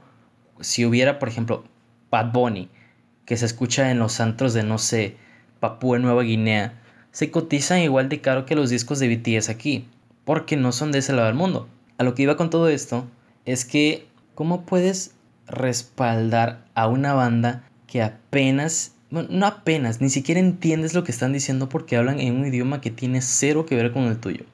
[0.59, 1.65] si hubiera, por ejemplo,
[2.11, 2.69] Bad Bunny,
[3.25, 5.17] que se escucha en los antros de, no sé,
[5.59, 6.81] Papúa Nueva Guinea,
[7.11, 9.87] se cotizan igual de caro que los discos de BTS aquí,
[10.23, 11.67] porque no son de ese lado del mundo.
[11.97, 13.07] A lo que iba con todo esto
[13.45, 15.14] es que, ¿cómo puedes
[15.47, 21.33] respaldar a una banda que apenas, bueno, no apenas, ni siquiera entiendes lo que están
[21.33, 24.45] diciendo porque hablan en un idioma que tiene cero que ver con el tuyo.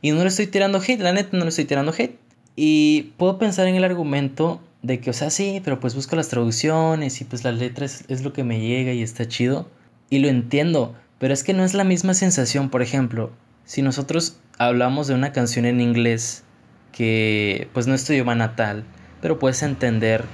[0.00, 2.18] Y no le estoy tirando hate, la neta no le estoy tirando hate.
[2.54, 6.28] Y puedo pensar en el argumento de que, o sea, sí, pero pues busco las
[6.28, 9.68] traducciones y pues las letras es lo que me llega y está chido.
[10.10, 13.32] Y lo entiendo, pero es que no es la misma sensación, por ejemplo,
[13.64, 16.44] si nosotros hablamos de una canción en inglés
[16.92, 18.84] que pues no es tu idioma natal,
[19.20, 20.24] pero puedes entender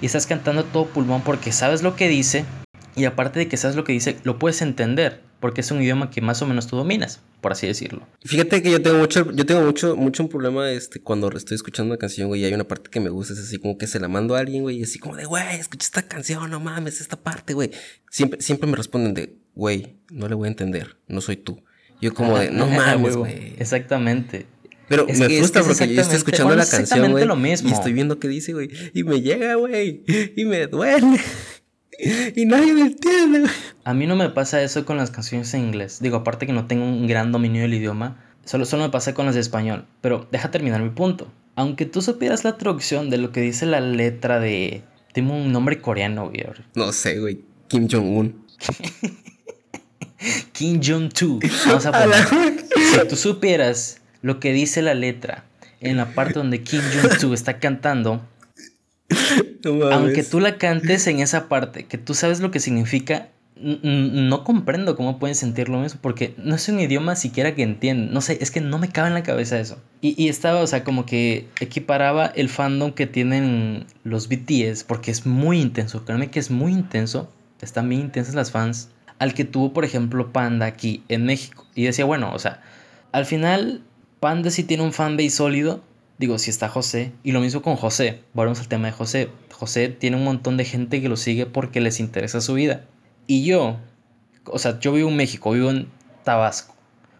[0.00, 2.44] y estás cantando todo pulmón porque sabes lo que dice
[2.96, 6.10] y aparte de que sabes lo que dice, lo puedes entender porque es un idioma
[6.10, 8.06] que más o menos tú dominas, por así decirlo.
[8.24, 11.92] Fíjate que yo tengo mucho, yo tengo mucho, mucho un problema este, cuando estoy escuchando
[11.92, 14.00] una canción, güey, y hay una parte que me gusta, es así como que se
[14.00, 17.02] la mando a alguien, güey, y así como de, güey, escucha esta canción, no mames,
[17.02, 17.72] esta parte, güey.
[18.10, 21.62] Siempre, siempre me responden de, güey, no le voy a entender, no soy tú.
[22.00, 23.54] Yo como de, no mames, güey.
[23.58, 24.46] Exactamente.
[24.88, 27.12] Pero Es me que- es frustra que es porque yo estoy escuchando la canción, exactamente
[27.12, 27.26] güey.
[27.26, 27.68] lo mismo.
[27.70, 28.70] Y estoy viendo qué dice, güey.
[28.92, 30.02] Y me llega, güey.
[30.36, 31.18] Y me duele.
[32.36, 33.52] y nadie me entiende, güey.
[33.84, 35.98] A mí no me pasa eso con las canciones en inglés.
[36.00, 39.26] Digo, aparte que no tengo un gran dominio del idioma, solo, solo me pasa con
[39.26, 39.86] las de español.
[40.00, 41.32] Pero deja terminar mi punto.
[41.56, 44.82] Aunque tú supieras la traducción de lo que dice la letra de...
[45.12, 46.44] Tengo un nombre coreano, güey.
[46.74, 47.40] No sé, güey.
[47.68, 48.44] Kim Jong-un.
[50.52, 51.50] Kim Jong-2.
[51.66, 52.64] Vamos a poner.
[53.02, 55.44] Si tú supieras lo que dice la letra
[55.82, 58.22] en la parte donde Kim Jong-2 está cantando,
[59.62, 64.42] No aunque tú la cantes en esa parte, que tú sabes lo que significa, no
[64.42, 68.14] comprendo cómo pueden sentir lo mismo, porque no es un idioma siquiera que entienden.
[68.14, 69.78] No sé, es que no me cabe en la cabeza eso.
[70.00, 75.10] Y, y estaba, o sea, como que equiparaba el fandom que tienen los BTS, porque
[75.10, 79.44] es muy intenso, créanme que es muy intenso, están bien intensas las fans, al que
[79.44, 81.66] tuvo, por ejemplo, Panda aquí en México.
[81.74, 82.62] Y decía, bueno, o sea,
[83.12, 83.82] al final,
[84.24, 85.82] Panda sí tiene un fanbase sólido.
[86.16, 87.12] Digo, si está José.
[87.24, 88.22] Y lo mismo con José.
[88.32, 89.28] Volvemos al tema de José.
[89.52, 92.86] José tiene un montón de gente que lo sigue porque les interesa su vida.
[93.26, 93.76] Y yo,
[94.46, 95.88] o sea, yo vivo en México, vivo en
[96.22, 96.74] Tabasco.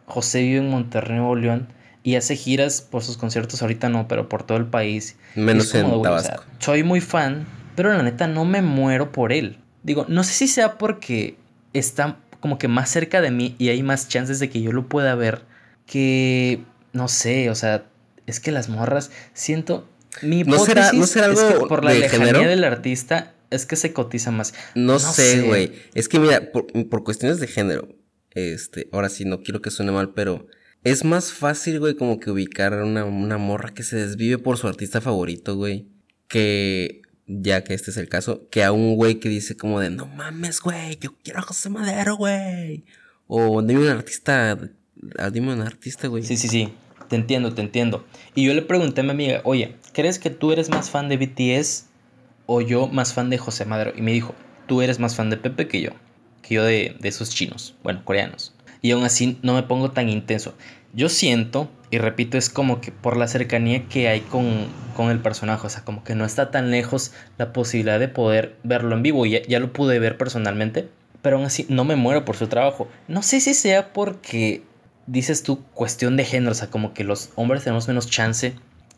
[0.07, 1.69] José vive en Monterrey, Nuevo León.
[2.03, 5.19] Y hace giras por sus conciertos, ahorita no, pero por todo el país.
[5.35, 6.53] Menos como, en güey, o sea, Tabasco.
[6.59, 9.59] soy muy fan, pero la neta no me muero por él.
[9.83, 11.37] Digo, no sé si sea porque
[11.75, 14.89] está como que más cerca de mí y hay más chances de que yo lo
[14.89, 15.43] pueda ver
[15.87, 16.65] que,
[16.95, 17.87] no sé, o sea,
[18.27, 19.87] es que las morras, siento,
[20.23, 22.49] mi ¿No será- hipótesis no será es que algo por la de lejanía género?
[22.49, 24.55] del artista es que se cotiza más.
[24.75, 25.73] No, No sé, güey.
[25.95, 27.89] Es que mira, por, por cuestiones de género,
[28.31, 30.47] este, ahora sí, no quiero que suene mal, pero
[30.83, 34.57] es más fácil, güey, como que ubicar a una, una morra que se desvive por
[34.59, 35.87] su artista favorito, güey,
[36.29, 39.91] que, ya que este es el caso, que a un güey que dice como de,
[39.91, 42.85] no mames, güey, yo quiero a José Madero, güey.
[43.27, 44.59] O dime un artista,
[45.33, 46.23] dime un artista, güey.
[46.25, 46.73] Sí, sí, sí,
[47.15, 48.05] te entiendo, te entiendo.
[48.35, 51.17] Y yo le pregunté a mi amiga, oye, ¿crees que tú eres más fan de
[51.17, 51.87] BTS
[52.47, 53.93] o yo más fan de José Madero?
[53.97, 54.35] Y me dijo,
[54.67, 55.91] tú eres más fan de Pepe que yo,
[56.43, 58.53] que yo de, de esos chinos, bueno, coreanos.
[58.83, 60.57] Y aún así no me pongo tan intenso.
[60.93, 65.21] Yo siento, y repito, es como que por la cercanía que hay con, con el
[65.21, 69.05] personaje, o sea, como que no está tan lejos la posibilidad de poder verlo en
[69.05, 69.25] vivo.
[69.25, 70.89] Ya, ya lo pude ver personalmente,
[71.23, 72.89] pero aún así no me muero por su trabajo.
[73.07, 74.65] No sé si sea porque
[75.07, 78.55] dices tú cuestión de género, o sea, como que los hombres tenemos menos chance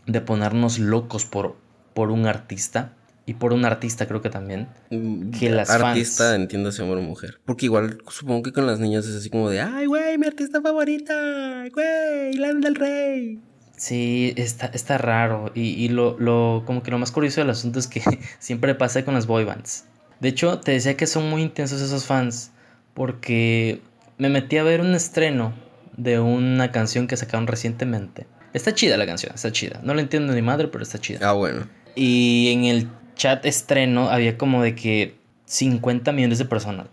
[0.06, 1.56] de ponernos locos por,
[1.94, 2.92] por un artista.
[3.28, 4.68] Y por un artista creo que también.
[4.90, 7.40] Mm, que las artista, fans- entiéndase hombre o mujer.
[7.44, 10.60] Porque igual supongo que con las niñas es así como de, ay, güey, mi artista
[10.62, 13.40] favorita, güey, Lana del Rey.
[13.76, 15.50] Sí, está, está raro.
[15.56, 18.00] Y, y lo, lo, como que lo más curioso del asunto es que
[18.38, 19.86] siempre pasa con las boy bands.
[20.20, 22.52] De hecho, te decía que son muy intensos esos fans.
[22.94, 23.82] Porque
[24.18, 25.52] me metí a ver un estreno
[25.96, 28.26] de una canción que sacaron recientemente.
[28.52, 29.80] Está chida la canción, está chida.
[29.82, 31.28] No la entiendo ni madre, pero está chida.
[31.28, 31.66] Ah, bueno.
[31.94, 36.86] Y en el chat estreno había como de que 50 millones de personas.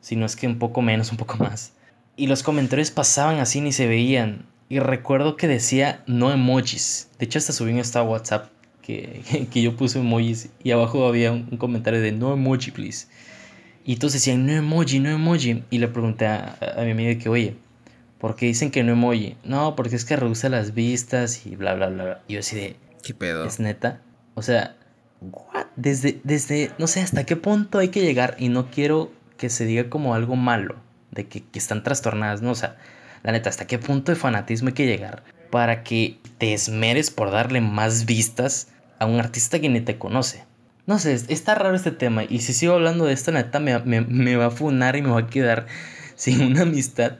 [0.00, 1.72] Si no es que un poco menos, un poco más.
[2.16, 4.46] Y los comentarios pasaban así ni se veían.
[4.68, 7.10] Y recuerdo que decía no emojis.
[7.18, 8.50] De hecho, hasta subí un estado a WhatsApp
[8.82, 10.48] que, que yo puse emojis.
[10.62, 13.06] Y abajo había un, un comentario de no emoji, please.
[13.84, 15.62] Y todos decían no emoji, no emoji.
[15.70, 17.56] Y le pregunté a, a mi amiga que, oye,
[18.18, 19.36] ¿por qué dicen que no emoji?
[19.44, 22.04] No, porque es que reduce las vistas y bla, bla, bla.
[22.04, 22.22] bla.
[22.28, 23.44] Y yo así de, ¿Qué pedo?
[23.44, 24.00] ¿Es neta?
[24.34, 24.76] O sea,
[25.20, 25.66] what?
[25.76, 29.64] Desde, desde, no sé hasta qué punto hay que llegar y no quiero que se
[29.66, 30.76] diga como algo malo,
[31.10, 32.50] de que, que están trastornadas, ¿no?
[32.50, 32.76] O sea,
[33.22, 37.30] la neta, hasta qué punto de fanatismo hay que llegar para que te esmeres por
[37.30, 40.44] darle más vistas a un artista que ni te conoce.
[40.86, 43.60] No sé, es- está raro este tema y si sigo hablando de esto, la neta,
[43.60, 45.66] me, me, me va a funar y me va a quedar
[46.16, 47.16] sin una amistad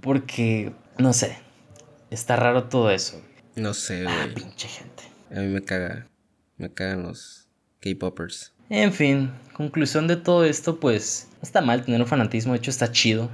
[0.00, 1.36] porque, no sé,
[2.10, 3.20] está raro todo eso.
[3.56, 4.34] No sé, Ah, güey.
[4.34, 5.02] pinche gente.
[5.30, 6.06] A mí me caga.
[6.56, 7.48] Me cagan los
[7.80, 8.52] K-popers.
[8.68, 12.70] En fin, conclusión de todo esto, pues no está mal tener un fanatismo, de hecho
[12.70, 13.30] está chido,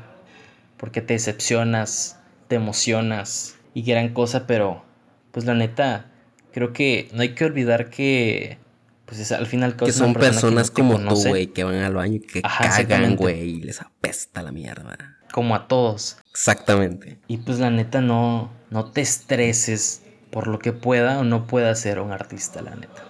[0.79, 4.85] porque te decepcionas, te emocionas y gran cosa, pero
[5.33, 6.11] pues la neta,
[6.53, 8.59] creo que no hay que olvidar que
[9.05, 12.21] pues es, al final Que son personas como tú, güey, que van al baño y
[12.21, 15.16] que Ajá, cagan, güey, y les apesta la mierda.
[15.37, 16.17] Como a todos.
[16.31, 17.19] Exactamente.
[17.29, 21.69] Y pues la neta no, no te estreses por lo que pueda o no pueda
[21.71, 23.05] hacer un artista, la neta.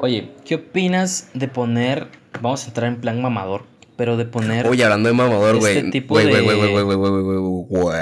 [0.00, 2.08] Oye, ¿qué opinas de poner,
[2.42, 4.66] vamos a entrar en plan mamador, pero de poner...
[4.66, 5.90] Oye, hablando de mamador, este güey.
[5.92, 6.24] tipo de-
[7.68, 7.94] güey.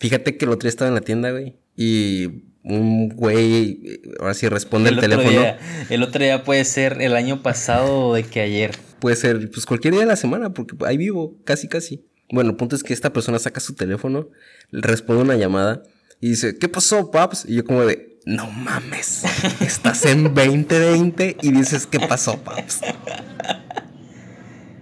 [0.00, 1.54] Fíjate que el otro día estaba en la tienda, güey.
[1.76, 5.30] Y un güey, ahora sí responde el, teléfono.
[5.30, 8.72] día- el otro día puede ser el año pasado o de que ayer.
[8.98, 12.04] Puede ser, pues cualquier día de la semana, porque ahí vivo, casi, casi.
[12.30, 14.28] Bueno, el punto es que esta persona saca su teléfono,
[14.70, 15.82] le responde una llamada
[16.20, 17.44] y dice, ¿qué pasó, paps?
[17.48, 19.24] Y yo como de, no mames,
[19.60, 22.82] estás en 2020 y dices, ¿qué pasó, paps?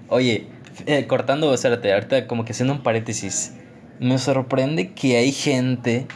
[0.08, 0.46] Oye,
[0.86, 3.52] eh, cortando, espérate, ahorita como que haciendo un paréntesis.
[4.00, 6.06] Me sorprende que hay gente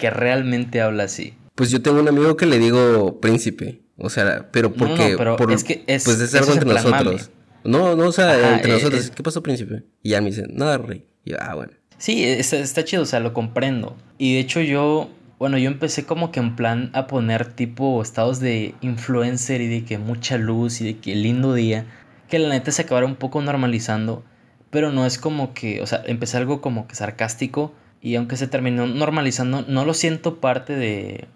[0.00, 1.34] que realmente habla así.
[1.54, 3.82] Pues yo tengo un amigo que le digo príncipe.
[4.02, 5.14] O sea, pero No, no, porque.
[5.18, 7.30] pero por- es que es- Pues es algo entre plan nosotros.
[7.64, 9.00] No, no, o sea, Ajá, entre eh, nosotros.
[9.02, 9.82] es- ¿Qué pasó, príncipe?
[10.02, 11.04] Y ya me dice, nada, rey.
[11.24, 11.72] Y yo, ah, bueno.
[11.98, 13.94] Sí, está, está chido, o sea, lo comprendo.
[14.16, 18.40] Y de hecho yo, bueno, yo empecé como que en plan a poner tipo estados
[18.40, 21.84] de influencer y de que mucha luz y de que lindo día,
[22.30, 24.24] que la neta se acabara un poco normalizando,
[24.70, 28.46] pero no es como que, o sea, empecé algo como que sarcástico y aunque se
[28.46, 31.28] terminó normalizando, no lo siento parte de,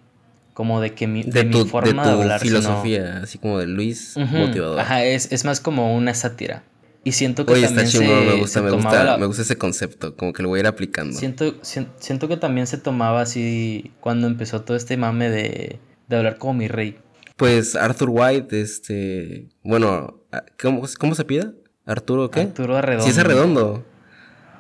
[0.55, 2.41] como de que mi, de, De mi tu, forma de hablar.
[2.41, 4.81] sino- filosofía, así como de Luis motivador.
[4.81, 6.63] Ajá, es, es más como una sátira.
[7.07, 9.43] Y siento que Oye, está también chingón, se, me gusta, me gusta, la- me gusta
[9.43, 11.19] ese concepto, como que lo voy a ir aplicando.
[11.19, 16.17] Siento, sien- siento que también se tomaba así cuando empezó todo este mame de, de
[16.17, 16.97] hablar como mi rey.
[17.37, 20.21] Pues Arthur White, este, bueno,
[20.63, 21.53] ¿cómo, cómo se pida?
[21.85, 22.41] ¿Arturo qué?
[22.41, 23.05] Arturo Arredondo.
[23.05, 23.85] Sí, es redondo.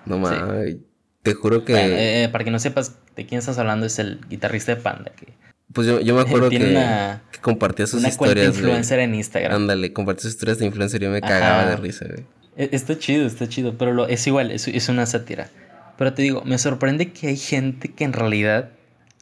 [0.04, 0.76] No mames,
[1.24, 1.72] te juro que...
[1.72, 5.10] Bueno, eh, para que no sepas de quién estás hablando, es el guitarrista de Panda,
[5.16, 5.32] que
[5.72, 8.52] Pues yo, yo me acuerdo que, una- que compartía sus una cuenta historias.
[8.52, 8.64] güey.
[8.66, 9.52] influencer en Instagram.
[9.54, 12.24] Ándale, compartía sus historias de influencer y yo me cagaba de risa, güey.
[12.56, 15.48] E- Está chido, está chido, pero lo, es igual, es, es una sátira.
[15.98, 18.70] Pero te digo, me sorprende que hay gente que en realidad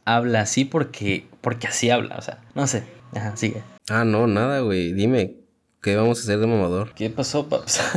[0.05, 2.83] habla así porque, porque así habla, o sea, no sé.
[3.15, 3.62] Ajá, sigue.
[3.88, 4.93] Ah, no, nada, güey.
[4.93, 5.37] Dime,
[5.83, 6.93] ¿qué vamos a hacer de mamador?
[6.95, 7.81] ¿Qué pasó, paps?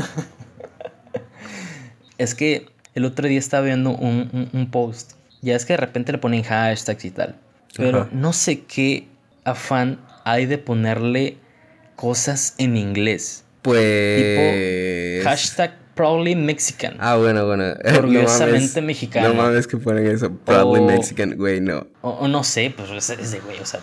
[2.18, 5.14] es que el otro día estaba viendo un, un- un post.
[5.42, 7.36] Ya es que de repente le ponen hashtags y tal.
[7.78, 8.10] Pero Ajá.
[8.14, 9.08] no sé qué
[9.44, 11.38] afán hay de ponerle
[11.96, 13.44] cosas en inglés.
[13.62, 15.24] Pues...
[15.24, 16.98] Hashtag probably Mexican.
[17.00, 17.66] Ah, bueno, bueno.
[17.98, 19.28] Orgullosamente no mexicano.
[19.30, 20.32] No mames que ponen eso.
[20.46, 21.88] Probably O- Mexican, güey, no.
[22.02, 23.80] O, o no sé, pues es es de güey, o sea.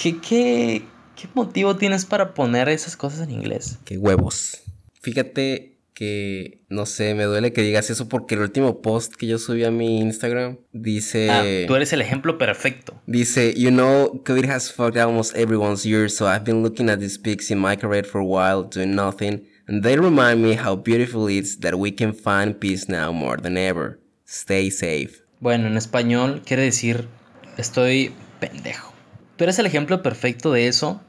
[0.00, 0.84] ¿qué, qué,
[1.16, 3.78] ¿Qué motivo tienes para poner esas cosas en inglés?
[3.84, 4.58] Qué huevos.
[5.02, 9.36] Fíjate que, no sé, me duele que digas eso porque el último post que yo
[9.36, 11.28] subí a mi Instagram dice...
[11.28, 13.02] Ah, tú eres el ejemplo perfecto.
[13.08, 17.18] Dice, you know, COVID has fucked almost everyone's years, so I've been looking at these
[17.18, 21.26] pics in my career for a while, doing nothing, and they remind me how beautiful
[21.26, 23.98] it is that we can find peace now more than ever.
[24.24, 25.24] Stay safe.
[25.40, 27.08] Bueno, en español quiere decir
[27.56, 28.94] estoy pendejo.
[29.36, 31.00] Tú eres el ejemplo perfecto de eso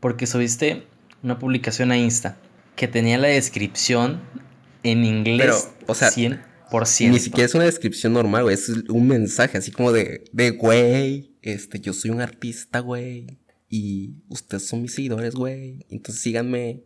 [0.00, 0.82] porque subiste
[1.22, 2.36] una publicación a Insta
[2.76, 4.22] que tenía la descripción
[4.82, 7.10] en inglés Pero, o sea, 100%.
[7.10, 11.36] Ni siquiera es una descripción normal, güey, es un mensaje así como de, de, güey,
[11.42, 16.82] este, yo soy un artista, güey, y ustedes son mis seguidores, güey, entonces síganme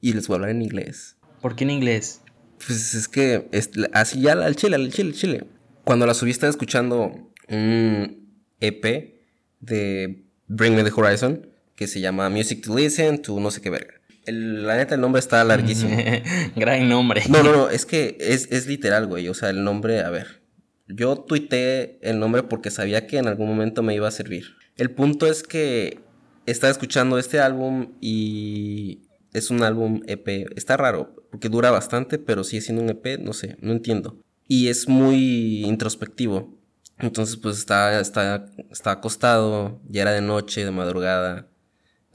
[0.00, 1.16] y les voy a hablar en inglés.
[1.40, 2.20] ¿Por qué en inglés?
[2.66, 5.44] Pues es que es- así ya al chile, al chile, al chile.
[5.84, 8.28] Cuando la subí estaba escuchando un
[8.60, 9.22] EP
[9.60, 13.70] de Bring Me the Horizon que se llama Music to Listen to no sé qué
[13.70, 13.94] verga.
[14.28, 15.96] El- la neta, el nombre está larguísimo.
[16.56, 17.22] Gran nombre.
[17.28, 19.28] No, no, no, es que es, es literal, güey.
[19.28, 20.42] O sea, el nombre, a ver.
[20.86, 24.56] Yo tuiteé el nombre porque sabía que en algún momento me iba a servir.
[24.76, 26.00] El punto es que
[26.46, 29.02] estaba escuchando este álbum y
[29.34, 30.46] es un álbum EP.
[30.56, 34.18] Está raro, porque dura bastante, pero sigue siendo un EP, no sé, no entiendo.
[34.46, 36.56] Y es muy introspectivo.
[36.98, 41.47] Entonces, pues está, está, está acostado, ya era de noche, de madrugada.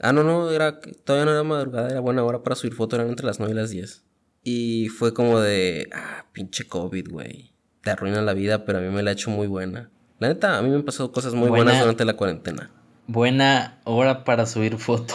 [0.04, 3.08] Ah, no, no, era, todavía no era madrugada, era buena hora para subir fotos, eran
[3.08, 4.04] entre las 9 y las 10.
[4.42, 7.52] Y fue como de, ah, pinche COVID, güey.
[7.82, 9.90] Te arruina la vida, pero a mí me la ha hecho muy buena.
[10.18, 11.64] La neta, a mí me han pasado cosas muy Buena.
[11.64, 12.70] buenas durante la cuarentena.
[13.06, 15.14] Buena hora para subir foto.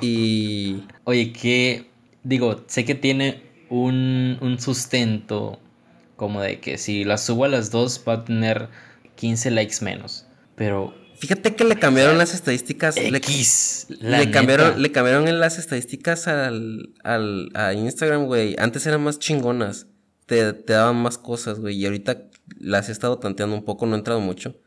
[0.00, 1.90] Y Oye, que
[2.22, 5.58] digo, sé que tiene un, un sustento
[6.16, 8.68] como de que si la subo a las dos va a tener
[9.16, 10.26] 15 likes menos.
[10.54, 12.96] Pero fíjate que le cambiaron las estadísticas.
[12.96, 18.56] X, Le, la cambiaron, le cambiaron en las estadísticas al, al, a Instagram, güey.
[18.58, 19.86] Antes eran más chingonas.
[20.26, 21.76] Te, te daban más cosas, güey.
[21.76, 22.24] Y ahorita
[22.58, 24.58] las he estado tanteando un poco, no he entrado mucho.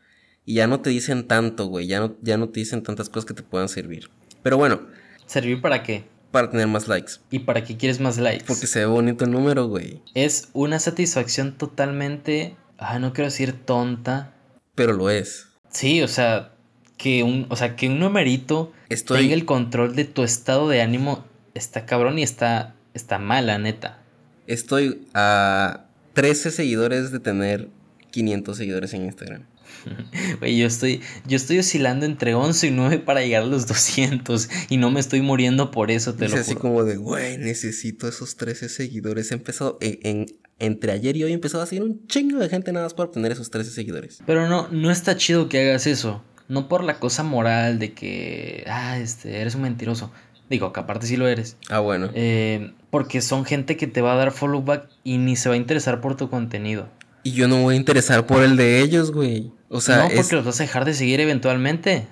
[0.46, 1.86] Y ya no te dicen tanto, güey.
[1.88, 4.08] Ya no, ya no te dicen tantas cosas que te puedan servir.
[4.42, 4.80] Pero bueno,
[5.26, 6.04] ¿Servir para qué?
[6.30, 7.12] para tener más likes.
[7.30, 8.46] ¿Y para qué quieres más likes?
[8.46, 10.02] Porque se ve bonito el número, güey.
[10.14, 14.32] Es una satisfacción totalmente, ah, no quiero decir tonta.
[14.74, 15.48] Pero lo es.
[15.70, 16.52] Sí, o sea,
[16.96, 20.80] que un, o sea, que un numerito Estoy- tenga el control de tu estado de
[20.82, 21.24] ánimo
[21.54, 24.02] está cabrón y está, está mala, neta.
[24.46, 27.68] Estoy a 13 seguidores de tener
[28.10, 29.42] 500 seguidores en Instagram.
[30.40, 34.48] Güey, yo estoy, yo estoy oscilando entre 11 y 9 para llegar a los 200
[34.68, 36.60] y no me estoy muriendo por eso, te Dice lo así juro.
[36.62, 39.30] como de, güey, necesito esos 13 seguidores.
[39.30, 40.26] He empezado, en, en-
[40.58, 43.08] entre ayer y hoy he empezado a seguir un chingo de gente nada más para
[43.08, 44.20] obtener esos 13 seguidores.
[44.26, 46.22] Pero no, no está chido que hagas eso.
[46.48, 50.12] no por la cosa moral de que, ah, este, eres un mentiroso.
[50.48, 51.56] Digo, que aparte sí lo eres.
[51.68, 52.08] Ah, bueno.
[52.14, 55.56] Eh, porque son gente que te va a dar follow back y ni se va
[55.56, 56.88] a interesar por tu contenido.
[57.24, 59.50] Y yo no voy a interesar por el de ellos, güey.
[59.68, 60.32] O sea, no, porque es...
[60.32, 62.06] los vas a dejar de seguir eventualmente.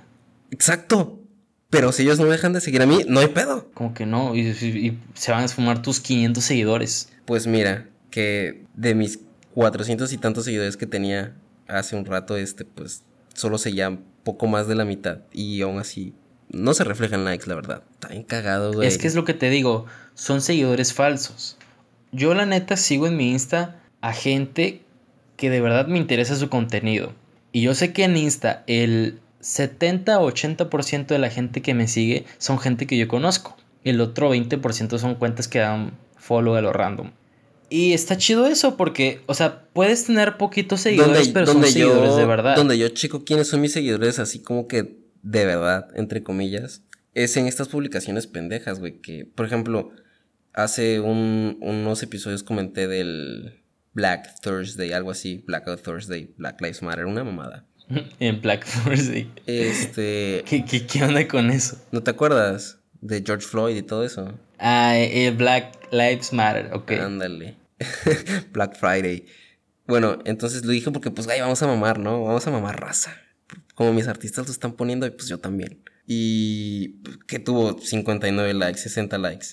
[0.51, 1.20] Exacto.
[1.70, 3.70] Pero si ellos no me dejan de seguir a mí, no hay pedo.
[3.74, 7.09] Como que no, y, y- y se van a esfumar tus 500 seguidores.
[7.24, 9.19] Pues mira, que de mis
[9.55, 11.35] 400 y tantos seguidores que tenía
[11.67, 13.03] hace un rato, este, pues
[13.35, 15.23] solo seguían poco más de la mitad.
[15.33, 16.15] Y aún así,
[16.49, 17.83] no se reflejan likes, la verdad.
[17.91, 18.87] Está bien cagado, güey.
[18.87, 21.57] Es que es lo que te digo, son seguidores falsos.
[22.12, 24.83] Yo la neta sigo en mi Insta a gente
[25.37, 27.12] que de verdad me interesa su contenido.
[27.51, 32.61] Y yo sé que en Insta el 70-80% de la gente que me sigue son
[32.61, 33.57] gente que yo conozco.
[33.83, 37.11] El otro 20% son cuentas que dan follow a lo random.
[37.71, 42.25] Y está chido eso porque, o sea, puedes tener poquitos seguidores, pero son seguidores de
[42.27, 42.57] verdad.
[42.57, 46.83] Donde yo checo quiénes son mis seguidores, así como que de verdad, entre comillas,
[47.15, 49.01] es en estas publicaciones pendejas, güey.
[49.01, 49.91] Que, por ejemplo,
[50.53, 53.61] hace un- unos episodios comenté del
[53.93, 57.65] Black Thursday, algo así, Blackout Thursday, Black Lives Matter, una mamada.
[58.21, 59.31] en Black Thursday.
[59.47, 61.79] Este, ¿Qué, qué, qué onda con eso?
[61.93, 64.33] ¿no te acuerdas de George Floyd y todo eso?
[64.67, 66.93] Ah, eh, Black Lives Matter, ok.
[66.93, 67.59] Ándale.
[68.53, 69.27] Black Friday.
[69.87, 72.25] Bueno, entonces lo dije porque, pues, güey, vamos a mamar, ¿no?
[72.25, 73.15] Vamos a mamar raza.
[73.75, 75.83] Como mis artistas lo están poniendo, pues yo también.
[76.07, 79.47] Y que tuvo 59 likes, 60 likes.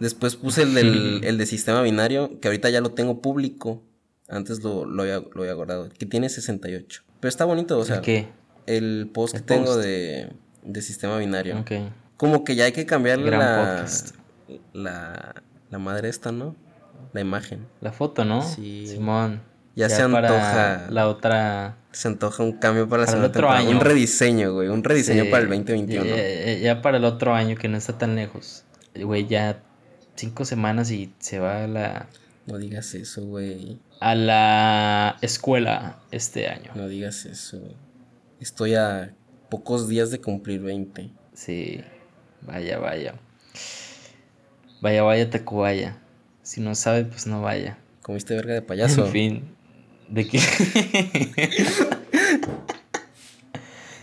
[0.00, 3.84] Después puse el, del, el de sistema binario, que ahorita ya lo tengo público.
[4.28, 7.04] Antes lo, lo, había, lo había guardado, que tiene 68.
[7.20, 8.28] Pero está bonito, o sea, ¿El qué?
[8.66, 10.32] el post que tengo de,
[10.64, 11.60] de sistema binario.
[11.60, 11.70] Ok.
[12.16, 14.23] Como que ya hay que cambiarle Gran la, podcast.
[14.72, 15.34] La,
[15.70, 16.54] la madre esta, ¿no?
[17.12, 17.66] La imagen.
[17.80, 18.42] La foto, ¿no?
[18.42, 18.86] Sí.
[18.86, 19.42] Simón.
[19.76, 20.86] Ya se antoja.
[20.90, 21.76] La otra.
[21.90, 23.58] Se antoja un cambio para la el otro temporada.
[23.60, 23.70] año.
[23.70, 24.68] Un rediseño, güey.
[24.68, 26.04] Un rediseño Sí, para el 2021.
[26.04, 28.64] Ya, ya- ya para el otro año que no está tan lejos.
[28.94, 29.60] Güey, ya
[30.14, 32.06] cinco semanas y se va a la,
[32.46, 33.78] No digas eso, güey.
[34.00, 36.70] a la escuela este año.
[36.76, 37.58] No digas eso.
[38.40, 39.12] Estoy a
[39.50, 41.10] pocos días de cumplir 20.
[41.32, 41.80] Sí.
[42.42, 43.14] Vaya, vaya.
[44.84, 45.96] Vaya, vaya, Tacubaya.
[46.42, 47.78] Si no sabe, pues no vaya.
[48.02, 49.06] ¿Comiste verga de payaso?
[49.06, 49.44] En fin.
[50.10, 50.38] ¿De qué?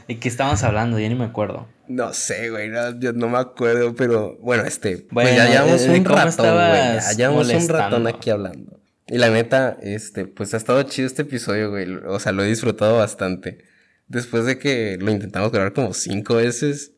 [0.07, 0.97] ¿De qué estábamos hablando?
[0.99, 1.67] Ya ni me acuerdo.
[1.87, 2.69] No sé, güey.
[2.69, 5.05] No, yo no me acuerdo, pero bueno, este.
[5.11, 6.81] Bueno, pues ya llevamos ¿de- de un ratón, güey.
[6.99, 8.79] Ya llevamos un ratón aquí hablando.
[9.07, 11.87] Y la neta, este, pues ha estado chido este episodio, güey.
[12.07, 13.59] O sea, lo he disfrutado bastante.
[14.07, 16.93] Después de que lo intentamos grabar como cinco veces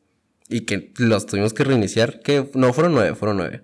[0.47, 3.63] y que los tuvimos que reiniciar, que no fueron nueve, fueron nueve.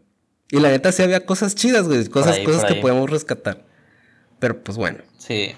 [0.52, 2.06] Y la neta sí había cosas chidas, güey.
[2.08, 3.66] Cosas, ahí, cosas que podemos rescatar.
[4.40, 5.52] Pero pues bueno, Sí.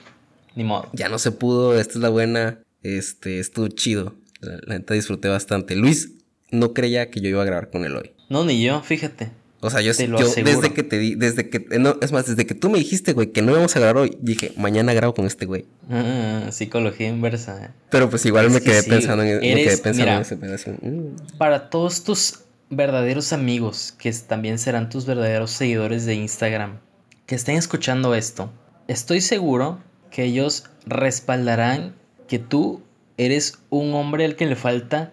[0.55, 0.89] Ni modo.
[0.93, 1.79] ya no se pudo.
[1.79, 2.59] Esta es la buena.
[2.83, 4.15] Este, estuvo chido.
[4.41, 5.75] La, la neta disfruté bastante.
[5.75, 6.11] Luis
[6.51, 8.11] no creía que yo iba a grabar con él hoy.
[8.29, 9.29] No, ni yo, fíjate.
[9.63, 12.47] O sea, yo, yo desde que te di, desde que, eh, no, es más, desde
[12.47, 15.25] que tú me dijiste, güey, que no íbamos a grabar hoy, dije, mañana grabo con
[15.27, 15.65] este güey.
[15.87, 17.65] Ah, psicología inversa.
[17.65, 17.69] eh.
[17.91, 20.15] Pero pues igual me que quedé sí, pensando en, me eres- quedé pensando mira.
[20.15, 20.71] en ese pedazo.
[20.81, 21.37] Mm.
[21.37, 22.39] Para todos tus
[22.71, 26.79] verdaderos amigos, que también serán tus verdaderos seguidores de Instagram,
[27.27, 28.51] que estén escuchando esto,
[28.87, 31.95] estoy seguro que ellos respaldarán
[32.27, 32.81] que tú
[33.17, 35.11] eres un hombre al que le falta,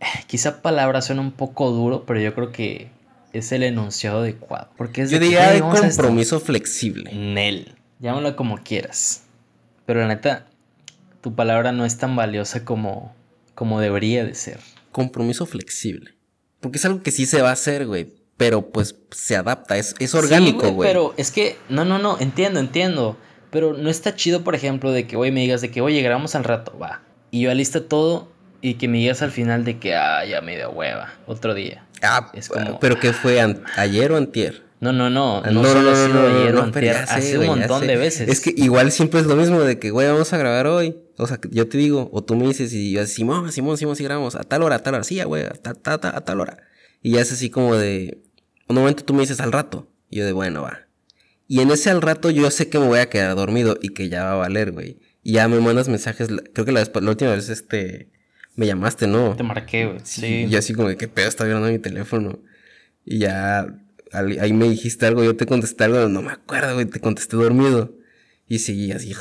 [0.26, 2.90] quizá palabra suena un poco duro, pero yo creo que
[3.32, 4.70] es el enunciado adecuado.
[4.76, 6.02] Porque es Yo de diría "Hey, de vamos a esto".
[6.02, 7.12] compromiso flexible.
[7.12, 7.74] Nel.
[7.98, 9.24] Llámalo como quieras.
[9.86, 10.46] Pero la neta,
[11.20, 13.14] tu palabra no es tan valiosa como,
[13.54, 14.58] como debería de ser.
[14.90, 16.14] Compromiso flexible.
[16.60, 18.08] Porque es algo que sí se va a hacer, güey.
[18.36, 20.88] Pero pues se adapta, es, es orgánico, Sí, güey.
[20.88, 23.16] pero es que, no, no, no, entiendo, entiendo.
[23.50, 26.34] Pero no está chido, por ejemplo, de que hoy me digas de que, oye, grabamos
[26.34, 27.02] al rato, va.
[27.30, 28.30] Y yo alista todo
[28.62, 31.84] y que me digas al final de que, ah, ya me dio hueva, otro día.
[32.02, 33.40] Ah, es como- pero ¿qué fue?
[33.76, 34.62] ¿Ayer o antier?
[34.80, 37.20] No, no, no, Ah, no, solo ha sido ayer o pero antier, ya sé, ha
[37.20, 38.28] sido un güey, montón de veces.
[38.28, 40.96] Es que igual siempre es lo mismo de que, güey, vamos a grabar hoy.
[41.22, 44.04] O sea, yo te digo, o tú me dices y yo, Simón, Simón, Simón, sí
[44.04, 46.40] grabamos, a tal hora, a tal hora, sí, güey, a, ta- ta- ta- a tal
[46.40, 46.58] hora.
[47.02, 48.22] Y ya es así como de,
[48.68, 50.86] un momento tú me dices al rato, y yo de, bueno, va.
[51.48, 54.08] Y en ese al rato yo sé que me voy a quedar dormido y que
[54.08, 54.98] ya va a valer, güey.
[55.22, 58.08] Y ya me mandas mensajes, creo que la, última vez, este,
[58.56, 59.36] me llamaste, ¿no?
[59.36, 59.98] Te marqué, güey.
[60.04, 60.26] Sí.
[60.46, 62.38] Y yo así como de, ¿qué pedo está viendo mi teléfono?
[63.04, 63.66] Y ya
[64.12, 67.36] al- ahí me dijiste algo, yo te contesté algo, no me acuerdo, güey, te contesté
[67.36, 67.94] dormido.
[68.48, 69.12] Y seguí así.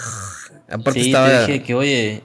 [0.69, 1.27] Aparte sí, estaba.
[1.45, 2.23] te dije que, oye,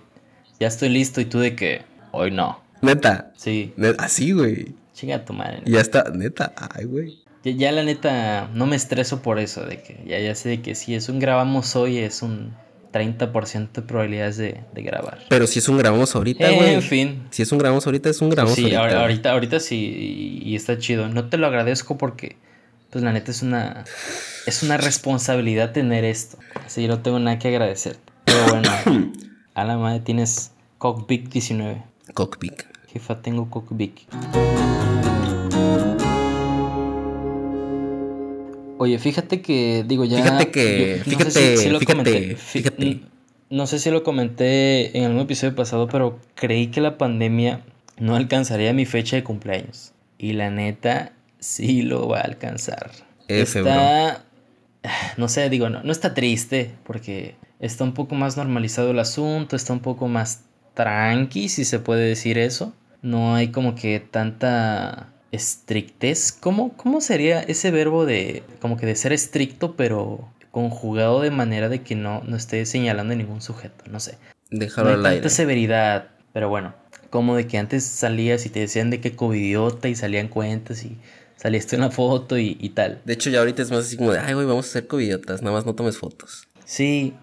[0.61, 1.83] ya estoy listo y tú de que,
[2.13, 2.61] hoy no.
[2.83, 3.33] Neta.
[3.37, 4.75] Sí, Así, güey.
[4.93, 5.63] chinga tu madre.
[5.65, 6.53] Ya está, neta.
[6.57, 7.19] Ay, güey.
[7.45, 10.63] Ya, ya la neta, no me estreso por eso, de que ya, ya sé de
[10.63, 12.55] que si es un grabamos hoy, es un
[12.93, 15.19] 30% de probabilidades de, de grabar.
[15.29, 16.75] Pero si es un grabamos ahorita, Eh, güey.
[16.75, 17.23] en fin.
[17.31, 18.81] Si es un grabamos ahorita, es un grabamos Sí, ahorita.
[18.85, 18.95] güey.
[18.95, 21.09] ahorita, ahorita sí, y, y está chido.
[21.09, 22.37] No te lo agradezco porque,
[22.91, 23.85] pues la neta es una,
[24.47, 26.39] es una responsabilidad tener esto.
[26.65, 27.97] Así yo no tengo nada que agradecer.
[28.25, 28.71] Pero bueno,
[29.55, 31.83] a la madre tienes Cockpit 19.
[32.15, 32.63] Cockpit.
[32.93, 34.01] Jefa, tengo Cockpit.
[38.79, 40.23] Oye, fíjate que, digo, ya.
[40.23, 42.37] Fíjate que- yo no sé fíjate, lo fíjate, comenté.
[42.37, 43.01] Fíjate.
[43.51, 47.65] No sé si lo comenté en algún episodio pasado, pero creí que la pandemia
[47.99, 49.93] no alcanzaría mi fecha de cumpleaños.
[50.19, 52.91] Y la neta, sí lo va a alcanzar.
[53.29, 54.25] F, está.
[55.17, 59.57] No sé, digo, no, no está triste, porque está un poco más normalizado el asunto,
[59.57, 60.45] está un poco más
[60.75, 62.75] tranqui, si se puede decir eso.
[63.03, 66.33] No hay como que tanta estrictez.
[66.33, 71.69] ¿Cómo, cómo sería ese verbo de como que de ser estricto, pero conjugado de manera
[71.69, 73.85] de que no, no esté señalando a ningún sujeto?
[73.91, 74.19] No sé.
[74.51, 75.31] Déjalo no hay al tanta aire.
[75.31, 76.75] severidad, pero bueno,
[77.11, 80.99] como de que antes salías y te decían de que covidiota y salían cuentas y
[81.37, 83.01] saliste en la foto y, y tal.
[83.05, 85.43] De hecho, ya ahorita es más así como de, ay, güey, vamos a ser covidiotas,
[85.43, 86.47] nada más no tomes fotos.
[86.65, 87.15] Sí,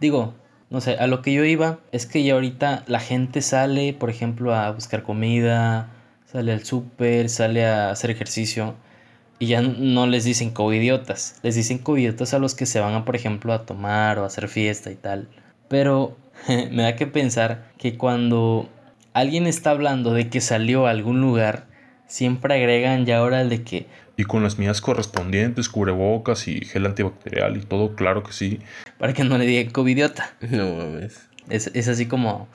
[0.00, 0.34] digo,
[0.70, 4.10] no sé, a lo que yo iba es que ya ahorita la gente sale, por
[4.10, 5.90] ejemplo, a buscar comida,
[6.24, 8.74] sale al súper, sale a hacer ejercicio
[9.40, 13.04] y ya no les dicen covidiotas, les dicen covidiotas a los que se van a,
[13.04, 15.28] por ejemplo, a tomar o a hacer fiesta y tal.
[15.68, 16.16] Pero
[16.48, 18.68] me da que pensar que cuando
[19.12, 21.66] alguien está hablando de que salió a algún lugar,
[22.06, 23.86] siempre agregan ya ahora el de que
[24.20, 28.58] Y con las mías correspondientes, cubrebocas y gel antibacterial y todo, claro que sí.
[28.98, 30.36] para que no le digan covidiota.
[30.50, 31.26] No mames.
[31.48, 32.46] Es, es así como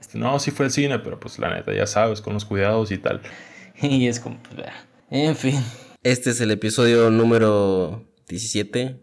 [0.00, 2.90] Este, No, sí fue al cine, pero pues la neta, ya sabes, con los cuidados
[2.90, 3.20] y tal.
[3.80, 4.74] Y es como, pues, vea.
[5.08, 5.62] en fin.
[6.02, 8.96] Este es el episodio número 17.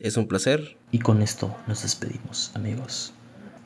[0.00, 0.76] Es un placer.
[0.92, 3.12] Y con esto nos despedimos, amigos.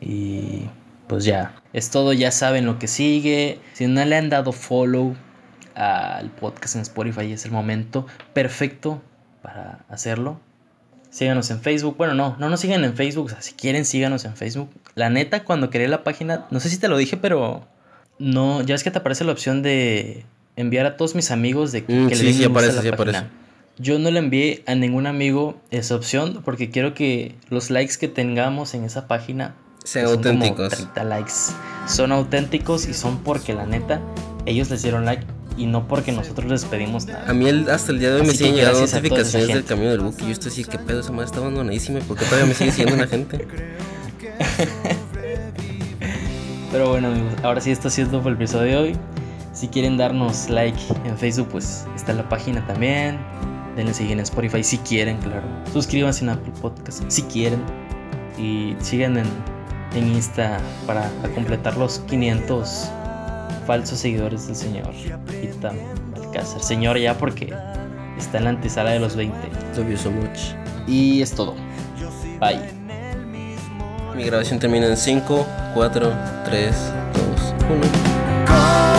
[0.01, 0.70] Y
[1.07, 3.61] pues ya, es todo, ya saben lo que sigue.
[3.74, 5.14] Si no le han dado follow
[5.75, 9.01] al podcast en Spotify, es el momento perfecto
[9.43, 10.41] para hacerlo.
[11.11, 11.97] Síganos en Facebook.
[11.97, 13.27] Bueno, no, no nos sigan en Facebook.
[13.27, 14.71] O sea, si quieren, síganos en Facebook.
[14.95, 17.66] La neta, cuando creé la página, no sé si te lo dije, pero
[18.18, 20.25] no, ya es que te aparece la opción de
[20.57, 22.73] enviar a todos mis amigos de que, Mm, que sí, le den sí a aparece,
[22.77, 23.18] la sí página.
[23.18, 23.35] aparece.
[23.79, 28.09] Yo no le envié a ningún amigo esa opción porque quiero que los likes que
[28.09, 29.55] tengamos en esa página
[29.85, 30.68] Sean son como auténticos.
[30.68, 31.33] 30 likes.
[31.89, 34.01] Son auténticos y son porque la neta
[34.45, 35.25] ellos les dieron like
[35.61, 37.25] y no porque nosotros les pedimos nada.
[37.29, 39.65] A mí el- hasta el día de hoy me Así que siguen llegando notificaciones del
[39.65, 40.23] camino del buque.
[40.25, 41.01] Y yo estoy así, ¿qué pedo?
[41.01, 42.01] Esa madre está abandonadísima.
[42.01, 43.47] ¿Por qué todavía me sigue siguiendo la gente?
[46.73, 48.97] Pero bueno amigos, ahora sí esto ha sido todo por el episodio de hoy.
[49.53, 53.19] Si quieren darnos like en Facebook, pues está en la página también.
[53.77, 55.43] Denle seguir en Spotify si quieren, claro.
[55.73, 57.61] Suscríbanse en Apple Podcast si quieren.
[58.39, 59.27] Y sigan en,
[59.95, 62.89] en Insta para completar los 500
[63.71, 64.91] falsos seguidores del señor.
[65.41, 66.61] Y también Alcázar.
[66.61, 67.55] Señor ya porque
[68.18, 69.37] está en la antesala de los 20.
[69.77, 70.41] Love you so much.
[70.89, 71.55] Y es todo.
[72.41, 72.59] Bye.
[74.16, 76.12] Mi grabación termina en 5, 4,
[76.47, 76.75] 3,
[77.14, 78.89] 2, 1.